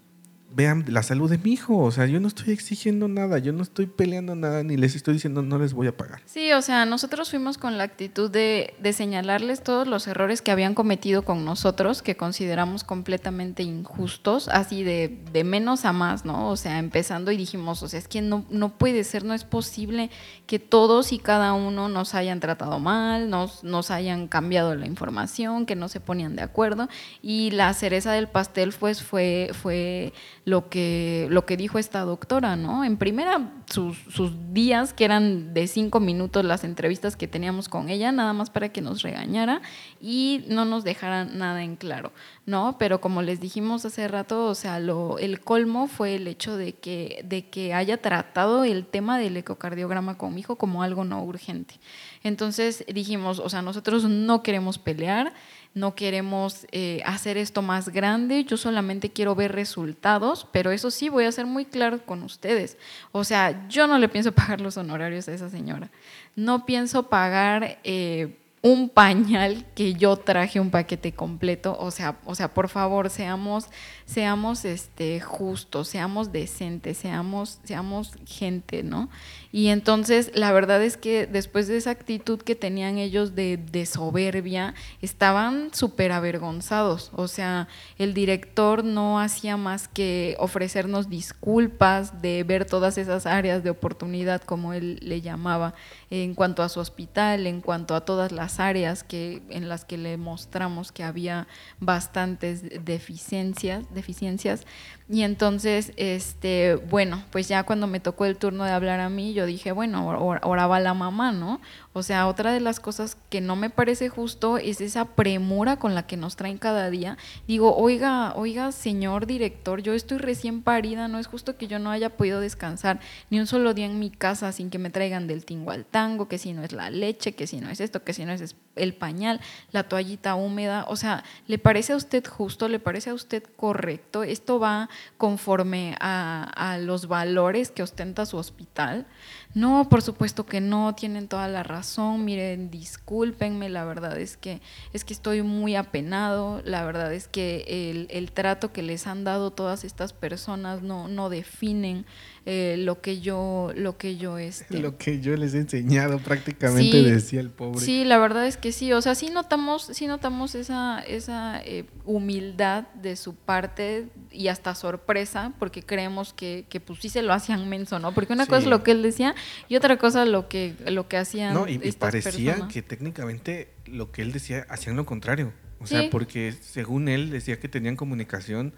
[0.53, 1.77] vean la salud de mi hijo.
[1.77, 5.15] O sea, yo no estoy exigiendo nada, yo no estoy peleando nada, ni les estoy
[5.15, 6.21] diciendo no les voy a pagar.
[6.25, 10.51] Sí, o sea, nosotros fuimos con la actitud de, de señalarles todos los errores que
[10.51, 16.49] habían cometido con nosotros, que consideramos completamente injustos, así de, de menos a más, ¿no?
[16.49, 19.43] O sea, empezando y dijimos, o sea, es que no, no puede ser, no es
[19.43, 20.09] posible
[20.45, 25.65] que todos y cada uno nos hayan tratado mal, nos, nos hayan cambiado la información,
[25.65, 26.89] que no se ponían de acuerdo.
[27.21, 30.13] Y la cereza del pastel, pues, fue, fue
[30.43, 32.83] lo que, lo que dijo esta doctora, ¿no?
[32.83, 37.89] En primera, sus, sus, días, que eran de cinco minutos las entrevistas que teníamos con
[37.89, 39.61] ella, nada más para que nos regañara
[40.01, 42.11] y no nos dejara nada en claro,
[42.45, 42.75] ¿no?
[42.79, 46.73] Pero como les dijimos hace rato, o sea, lo, el colmo fue el hecho de
[46.73, 51.75] que, de que haya tratado el tema del ecocardiograma con como algo no urgente.
[52.23, 55.33] Entonces dijimos, o sea, nosotros no queremos pelear,
[55.73, 61.09] no queremos eh, hacer esto más grande, yo solamente quiero ver resultados, pero eso sí,
[61.09, 62.77] voy a ser muy claro con ustedes.
[63.11, 65.89] O sea, yo no le pienso pagar los honorarios a esa señora,
[66.35, 67.79] no pienso pagar...
[67.83, 73.09] Eh, un pañal que yo traje un paquete completo, o sea, o sea, por favor,
[73.09, 73.67] seamos
[74.05, 79.09] seamos este justos, seamos decentes, seamos seamos gente, ¿no?
[79.51, 83.87] Y entonces la verdad es que después de esa actitud que tenían ellos de, de
[83.87, 92.43] soberbia, estaban súper avergonzados, o sea, el director no hacía más que ofrecernos disculpas de
[92.43, 95.73] ver todas esas áreas de oportunidad como él le llamaba
[96.11, 99.97] en cuanto a su hospital, en cuanto a todas las áreas que, en las que
[99.97, 101.47] le mostramos que había
[101.79, 104.65] bastantes deficiencias, deficiencias.
[105.13, 109.33] Y entonces, este, bueno, pues ya cuando me tocó el turno de hablar a mí,
[109.33, 110.09] yo dije, bueno,
[110.41, 111.59] ahora va la mamá, ¿no?
[111.91, 115.95] O sea, otra de las cosas que no me parece justo es esa premura con
[115.95, 117.17] la que nos traen cada día.
[117.45, 121.91] Digo, oiga, oiga, señor director, yo estoy recién parida, no es justo que yo no
[121.91, 125.43] haya podido descansar ni un solo día en mi casa sin que me traigan del
[125.43, 128.13] tingo al tango, que si no es la leche, que si no es esto, que
[128.13, 129.41] si no es el pañal,
[129.73, 130.85] la toallita húmeda.
[130.87, 132.69] O sea, ¿le parece a usted justo?
[132.69, 134.23] ¿Le parece a usted correcto?
[134.23, 139.05] ¿Esto va conforme a, a los valores que ostenta su hospital?
[139.53, 144.61] No, por supuesto que no, tienen toda la razón, miren, discúlpenme, la verdad es que,
[144.93, 149.25] es que estoy muy apenado, la verdad es que el, el trato que les han
[149.25, 152.05] dado todas estas personas no, no definen
[152.47, 154.79] eh, lo que yo, lo que yo este.
[154.79, 157.79] Lo que yo les he enseñado prácticamente, decía el pobre.
[157.79, 158.91] Sí, la verdad es que sí.
[158.93, 164.73] O sea, sí notamos, sí notamos esa, esa eh, humildad de su parte y hasta
[164.73, 168.11] sorpresa, porque creemos que, que pues sí se lo hacían menso, ¿no?
[168.11, 169.35] Porque una cosa es lo que él decía
[169.69, 171.53] y otra cosa lo que, lo que hacían.
[171.53, 175.53] No, y, parecía que técnicamente lo que él decía hacían lo contrario.
[175.79, 178.73] O sea, porque según él decía que tenían comunicación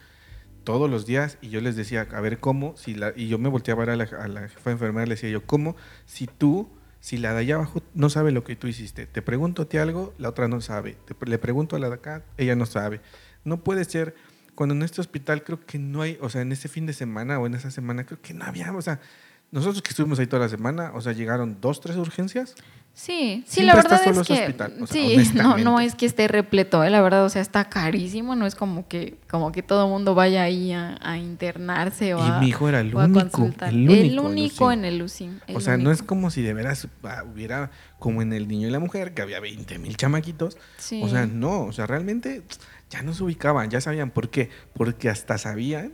[0.64, 2.76] todos los días y yo les decía, a ver, ¿cómo?
[2.78, 5.76] Si la, y yo me volteaba a, la, jefa de enfermera le decía yo, ¿cómo?
[6.05, 9.64] Si tú, si la de allá abajo no sabe lo que tú hiciste, te pregunto
[9.64, 12.66] a ti algo, la otra no sabe, le pregunto a la de acá, ella no
[12.66, 13.01] sabe.
[13.43, 14.16] No puede ser,
[14.55, 17.39] cuando en este hospital creo que no hay, o sea, en ese fin de semana
[17.39, 18.99] o en esa semana creo que no había, o sea,
[19.51, 22.55] nosotros que estuvimos ahí toda la semana, o sea, llegaron dos, tres urgencias
[22.96, 24.56] Sí, sí, la verdad es que
[24.88, 26.91] sí, no, no es que esté repleto, ¿eh?
[26.91, 30.14] la verdad, o sea, está carísimo, no es como que como que todo el mundo
[30.14, 34.86] vaya ahí a, internarse o y a, mi hijo era el único, el único, en
[34.86, 35.32] el UCI.
[35.56, 38.72] o sea, no es como si de veras ah, hubiera como en el niño y
[38.72, 40.58] la mujer que había 20 mil chamaquitos.
[41.02, 42.44] O sea, no, o sea, realmente
[42.91, 45.94] ya no se ubicaban, ya sabían por qué, porque hasta sabían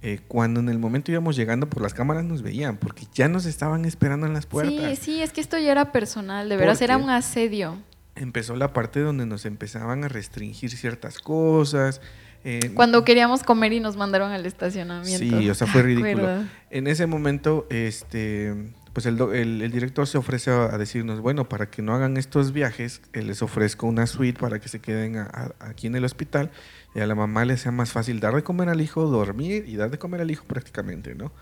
[0.00, 3.46] eh, cuando en el momento íbamos llegando por las cámaras nos veían, porque ya nos
[3.46, 4.98] estaban esperando en las puertas.
[4.98, 7.78] Sí, sí, es que esto ya era personal, de veras, era un asedio.
[8.14, 12.00] empezó la parte donde nos empezaban a restringir ciertas cosas.
[12.44, 15.38] Eh, Cuando queríamos comer y nos mandaron al estacionamiento.
[15.38, 16.44] Sí, o sea, fue ridículo.
[16.70, 18.54] En ese momento, este,
[18.92, 23.02] pues el, el, director se ofrece a, decirnos, bueno, para que no hagan estos viajes,
[23.12, 25.16] eh, les ofrezco una suite para que se queden
[25.58, 26.52] aquí en el hospital
[26.98, 29.76] y a la mamá le sea más fácil dar de comer al hijo, dormir y
[29.76, 31.32] dar de comer al hijo prácticamente, ¿no?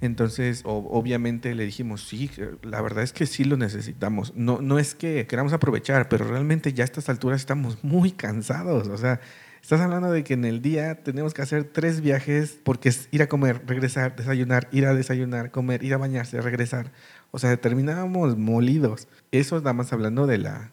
[0.00, 2.28] Entonces, obviamente le dijimos, sí,
[2.62, 4.34] la verdad es que sí lo necesitamos.
[4.34, 8.88] No, no es que queramos aprovechar, pero realmente ya a estas alturas estamos muy cansados.
[8.88, 9.20] O sea,
[9.62, 13.22] estás hablando de que en el día tenemos que hacer tres viajes porque es ir
[13.22, 16.90] a comer, regresar, desayunar, ir a desayunar, comer, ir a bañarse, regresar.
[17.30, 19.08] O sea, terminábamos molidos.
[19.30, 20.72] Eso nada más hablando de la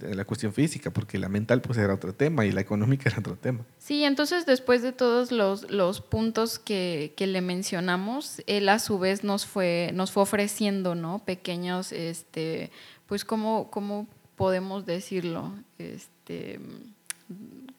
[0.00, 3.36] la cuestión física, porque la mental pues era otro tema y la económica era otro
[3.36, 3.64] tema.
[3.78, 8.98] Sí, entonces después de todos los, los puntos que, que, le mencionamos, él a su
[8.98, 11.20] vez nos fue, nos fue ofreciendo, ¿no?
[11.24, 12.70] Pequeños, este,
[13.06, 14.06] pues cómo, cómo
[14.36, 16.60] podemos decirlo, este,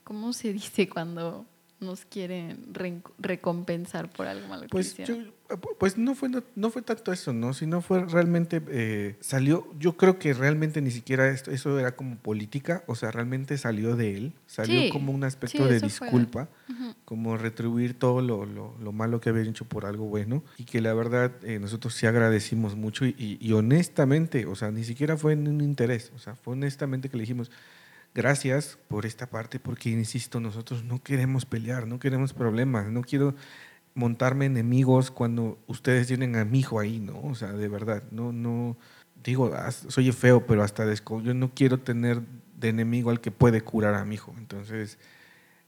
[0.03, 1.45] ¿cómo se dice cuando
[1.79, 2.73] nos quieren
[3.19, 4.95] recompensar por algo malo pues
[5.77, 10.17] pues no fue no, fue tanto eso no sino fue realmente eh, salió yo creo
[10.17, 14.33] que realmente ni siquiera esto, eso era como política o sea realmente salió de él
[14.47, 16.49] salió como un aspecto de disculpa
[17.03, 20.93] como retribuir todo lo, lo, malo que había hecho por algo bueno y que la
[20.93, 25.47] verdad eh, nosotros sí agradecimos mucho y, y honestamente o sea ni siquiera fue en
[25.47, 27.51] un interés o sea fue honestamente que le dijimos
[28.15, 33.35] gracias por esta parte, porque, insisto, nosotros no queremos pelear, no queremos problemas, no quiero
[33.93, 37.21] montarme enemigos cuando ustedes tienen a mi hijo ahí, ¿no?
[37.21, 38.77] O sea, de verdad, no, no,
[39.23, 39.51] digo,
[39.89, 42.21] soy feo, pero hasta desco yo no quiero tener
[42.55, 44.33] de enemigo al que puede curar a mi hijo.
[44.37, 44.97] Entonces,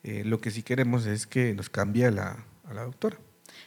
[0.04, 3.18] eh, lo que sí queremos es que nos cambie a la, a la doctora.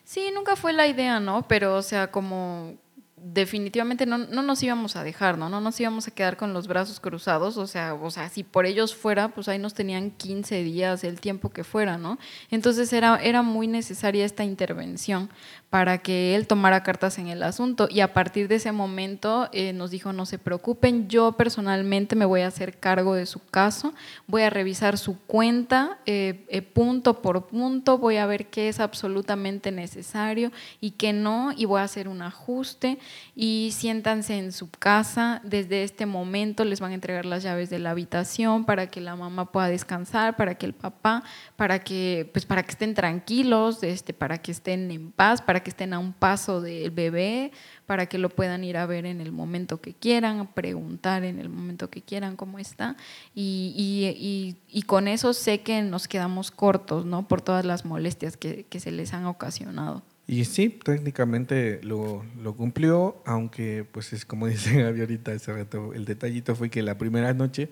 [0.05, 1.47] Sí, nunca fue la idea, ¿no?
[1.49, 2.79] Pero, o sea, como
[3.23, 5.49] definitivamente no, no, nos íbamos a dejar, ¿no?
[5.49, 8.67] No nos íbamos a quedar con los brazos cruzados, o sea, o sea, si por
[8.67, 12.19] ellos fuera, pues ahí nos tenían 15 días, el tiempo que fuera, ¿no?
[12.51, 15.31] Entonces era, era muy necesaria esta intervención
[15.71, 17.89] para que él tomara cartas en el asunto.
[17.89, 22.25] Y a partir de ese momento eh, nos dijo, no se preocupen, yo personalmente me
[22.25, 23.95] voy a hacer cargo de su caso,
[24.27, 28.81] voy a revisar su cuenta eh, eh, punto por punto, voy a ver qué es
[28.81, 30.51] absolutamente necesario
[30.81, 32.99] y qué no, y voy a hacer un ajuste
[33.37, 37.79] y siéntanse en su casa, desde este momento les van a entregar las llaves de
[37.79, 41.23] la habitación para que la mamá pueda descansar, para que el papá,
[41.55, 45.71] para que, pues, para que estén tranquilos, este, para que estén en paz, para que
[45.71, 47.53] estén a un paso del bebé,
[47.87, 51.49] para que lo puedan ir a ver en el momento que quieran, preguntar en el
[51.49, 52.97] momento que quieran cómo está.
[53.35, 54.57] Y,
[54.87, 57.27] con eso sé que nos quedamos cortos, ¿no?
[57.27, 60.03] Por todas las molestias que, se les han ocasionado.
[60.27, 62.25] Y sí, técnicamente lo,
[62.57, 66.97] cumplió, aunque pues es como dice Gaby ahorita ese rato, el detallito fue que la
[66.97, 67.71] primera noche,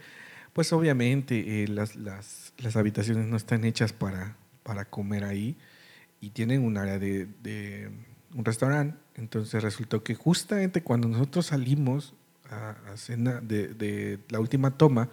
[0.53, 1.97] pues obviamente eh, las,
[2.75, 5.57] habitaciones no están hechas para, para comer ahí
[6.21, 7.91] y tienen un área de,
[8.35, 8.97] un restaurante.
[9.15, 12.15] Entonces resultó que justamente cuando nosotros salimos
[12.51, 15.09] a, cenar de, la última toma,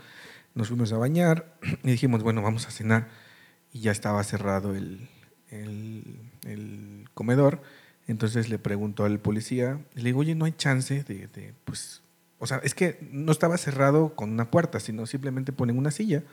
[0.54, 3.10] nos fuimos a bañar y dijimos, bueno, vamos a cenar.
[3.72, 5.10] Y ya estaba cerrado el,
[5.52, 7.62] el, comedor.
[8.08, 12.04] Entonces le preguntó al policía, le digo, oye, no hay chance de, de, pues,
[12.38, 16.24] o sea, es que no estaba cerrado con una puerta, sino simplemente ponen una silla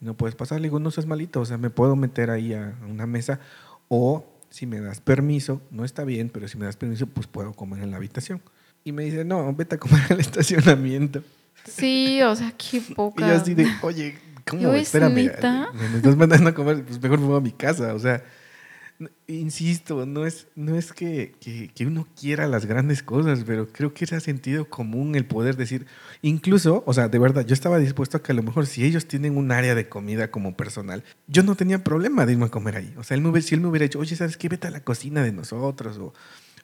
[0.00, 0.60] y no puedes pasar.
[0.60, 3.40] Le digo, no seas malito, o sea, me puedo meter ahí a una mesa
[3.90, 7.52] o si me das permiso, no está bien, pero si me das permiso, pues puedo
[7.52, 8.40] comer en la habitación.
[8.84, 11.22] Y me dice, no, vete a comer al estacionamiento.
[11.64, 13.26] Sí, o sea, qué poca.
[13.26, 14.16] Y yo así de, oye,
[14.48, 14.72] ¿cómo?
[14.72, 17.92] Espérame, me estás mandando a comer, pues mejor me voy a mi casa.
[17.94, 18.22] O sea,
[19.26, 24.04] Insisto, no es, no es que, que, uno quiera las grandes cosas, pero creo que
[24.04, 25.86] era sentido común el poder decir,
[26.20, 29.06] incluso, o sea, de verdad, yo estaba dispuesto a que a lo mejor si ellos
[29.06, 32.76] tienen un área de comida como personal, yo no tenía problema de irme a comer
[32.76, 32.94] ahí.
[32.98, 34.50] O sea, él me, si él me hubiera dicho, oye, ¿sabes qué?
[34.50, 36.12] Vete a la cocina de nosotros, o,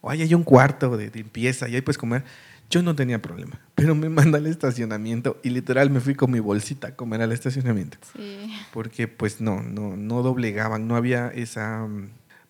[0.02, 2.22] o hay un cuarto de, limpieza y ahí puedes comer.
[2.68, 6.40] Yo no tenía problema, pero me manda al estacionamiento y literal me fui con mi
[6.40, 7.96] bolsita a comer al estacionamiento.
[8.14, 8.52] Sí.
[8.74, 11.88] Porque pues no, no, no doblegaban, no había esa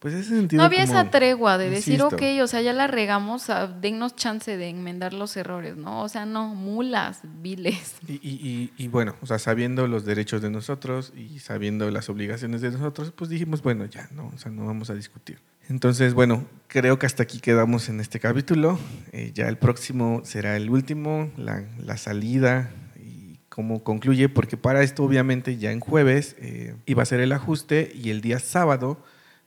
[0.07, 0.61] pues ese sentido.
[0.61, 3.49] No había esa tregua de decir, ok, o sea, ya la regamos,
[3.81, 6.03] dennos chance de enmendar los errores, ¿no?
[6.03, 7.97] O sea, no, mulas, viles.
[8.07, 12.61] Y, y, y, bueno, o sea, sabiendo los derechos de nosotros y sabiendo las obligaciones
[12.61, 15.41] de nosotros, pues dijimos, bueno, ya, no, o sea, no vamos a discutir.
[15.69, 18.79] Entonces, bueno, creo que hasta aquí quedamos en este capítulo.
[19.11, 24.85] Eh, ya el próximo será el último, la, la salida y cómo concluye, porque para
[24.85, 29.03] esto, obviamente, ya en jueves eh, iba a ser el ajuste y el día sábado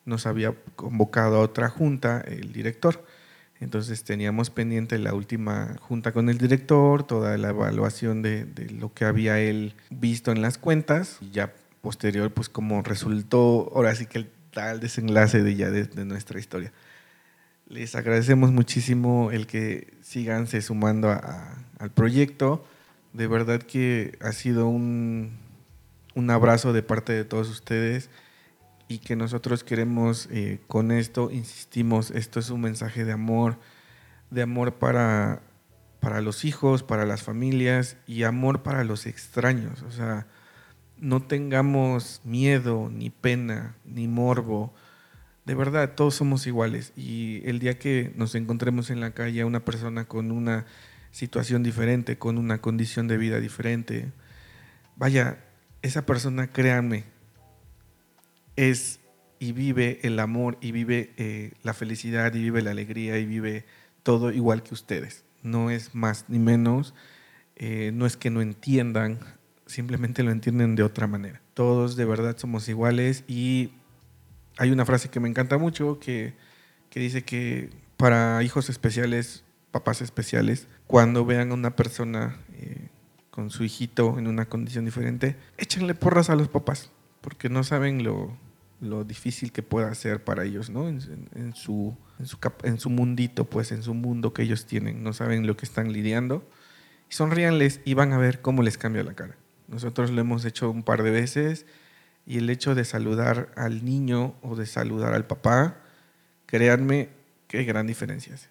[0.10, 3.06] nos había convocado a otra junta el director.
[3.62, 8.48] Entonces teníamos pendiente la última junta con el director, toda la evaluación de,
[8.80, 13.94] lo que había él visto en las cuentas y ya posterior, pues como resultó, ahora
[13.96, 16.72] sí que el tal desenlace de ya de, nuestra historia.
[17.68, 22.66] Les agradecemos muchísimo el que siganse sumando al proyecto.
[23.14, 25.38] De verdad que ha sido un,
[26.16, 28.10] un, abrazo de parte de todos ustedes
[28.90, 33.60] y que nosotros queremos eh, con esto, insistimos, esto es un mensaje de amor,
[34.32, 35.44] de amor para,
[36.00, 39.84] para los hijos, para las familias y amor para los extraños.
[39.84, 40.26] O sea,
[40.98, 44.74] no tengamos miedo, ni pena, ni morbo.
[45.46, 46.92] De verdad, todos somos iguales.
[46.96, 50.66] Y el día que nos encontremos en la calle a una persona con una
[51.12, 54.12] situación diferente, con una condición de vida diferente,
[54.96, 55.46] vaya,
[55.84, 57.06] esa persona, créanme,
[58.60, 59.00] es
[59.40, 63.66] y vive el amor y vive eh, la felicidad y vive la alegría y vive
[64.04, 65.24] todo igual que ustedes.
[65.44, 66.94] No es más ni menos,
[67.56, 69.20] eh, no es que no entiendan,
[69.66, 71.42] simplemente lo entienden de otra manera.
[71.54, 73.72] Todos de verdad somos iguales y
[74.58, 76.34] hay una frase que me encanta mucho que,
[76.90, 82.90] que dice que para hijos especiales, papás especiales, cuando vean a una persona eh,
[83.30, 86.92] con su hijito en una condición diferente, échenle porras a los papás,
[87.22, 88.36] porque no saben lo,
[88.82, 90.88] lo difícil que pueda ser para ellos, ¿no?
[90.88, 91.00] En,
[91.36, 95.14] en, su, en, su, en su mundito, pues en su mundo que ellos tienen, no
[95.14, 96.48] saben lo que están lidiando.
[97.10, 99.36] Y sonríanles y van a ver cómo les cambia la cara.
[99.68, 101.66] Nosotros lo hemos hecho un par de veces
[102.26, 105.78] y el hecho de saludar al niño o de saludar al papá,
[106.46, 107.10] créanme
[107.48, 108.50] que gran diferencia hace.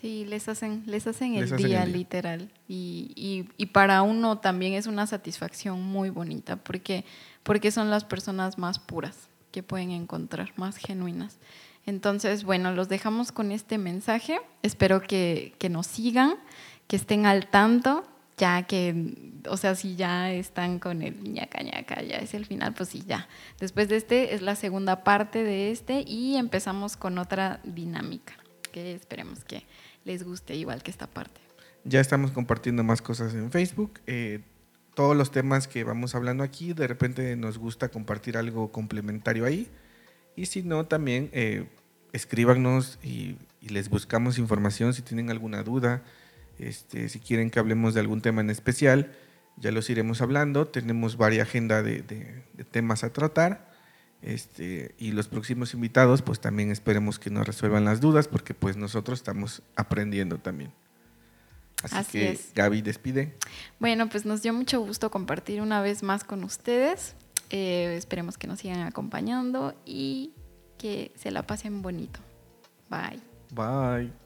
[0.00, 2.50] Sí, les hacen, les hacen, les el, hacen día, el, día, literal.
[2.68, 7.06] Y, y, y, para uno también es una satisfacción muy bonita porque,
[7.42, 11.38] porque son las personas más puras que pueden encontrar, más genuinas.
[11.86, 14.40] Entonces, bueno, los dejamos con este mensaje.
[14.62, 16.34] Espero que, que nos sigan,
[16.88, 18.04] que estén al tanto
[18.36, 22.74] ya que, o sea, si ya están con el ñaca ñaca, ya es el final,
[22.74, 23.28] pues sí, ya.
[23.60, 28.34] Después de este es la segunda parte de este y empezamos con otra dinámica,
[28.72, 29.64] que esperemos que
[30.04, 31.40] les guste igual que esta parte.
[31.84, 34.00] Ya estamos compartiendo más cosas en Facebook.
[34.08, 34.40] Eh,
[34.94, 39.68] todos los temas que vamos hablando aquí, de repente nos gusta compartir algo complementario ahí.
[40.36, 41.66] Y si no, también eh,
[42.12, 46.02] escríbanos y, les buscamos información si tienen alguna duda
[46.58, 49.12] este, si quieren que hablemos de algún tema en especial,
[49.56, 50.66] ya los iremos hablando.
[50.66, 53.72] Tenemos varias agenda de, de, de temas a tratar.
[54.22, 58.76] Este, y los próximos invitados, pues también esperemos que nos resuelvan las dudas, porque pues
[58.76, 60.72] nosotros estamos aprendiendo también.
[61.84, 62.52] Así, Así que es.
[62.54, 63.34] Gaby despide.
[63.78, 67.14] Bueno, pues nos dio mucho gusto compartir una vez más con ustedes.
[67.50, 70.32] Eh, esperemos que nos sigan acompañando y
[70.78, 72.20] que se la pasen bonito.
[72.88, 73.20] Bye.
[73.52, 74.23] Bye.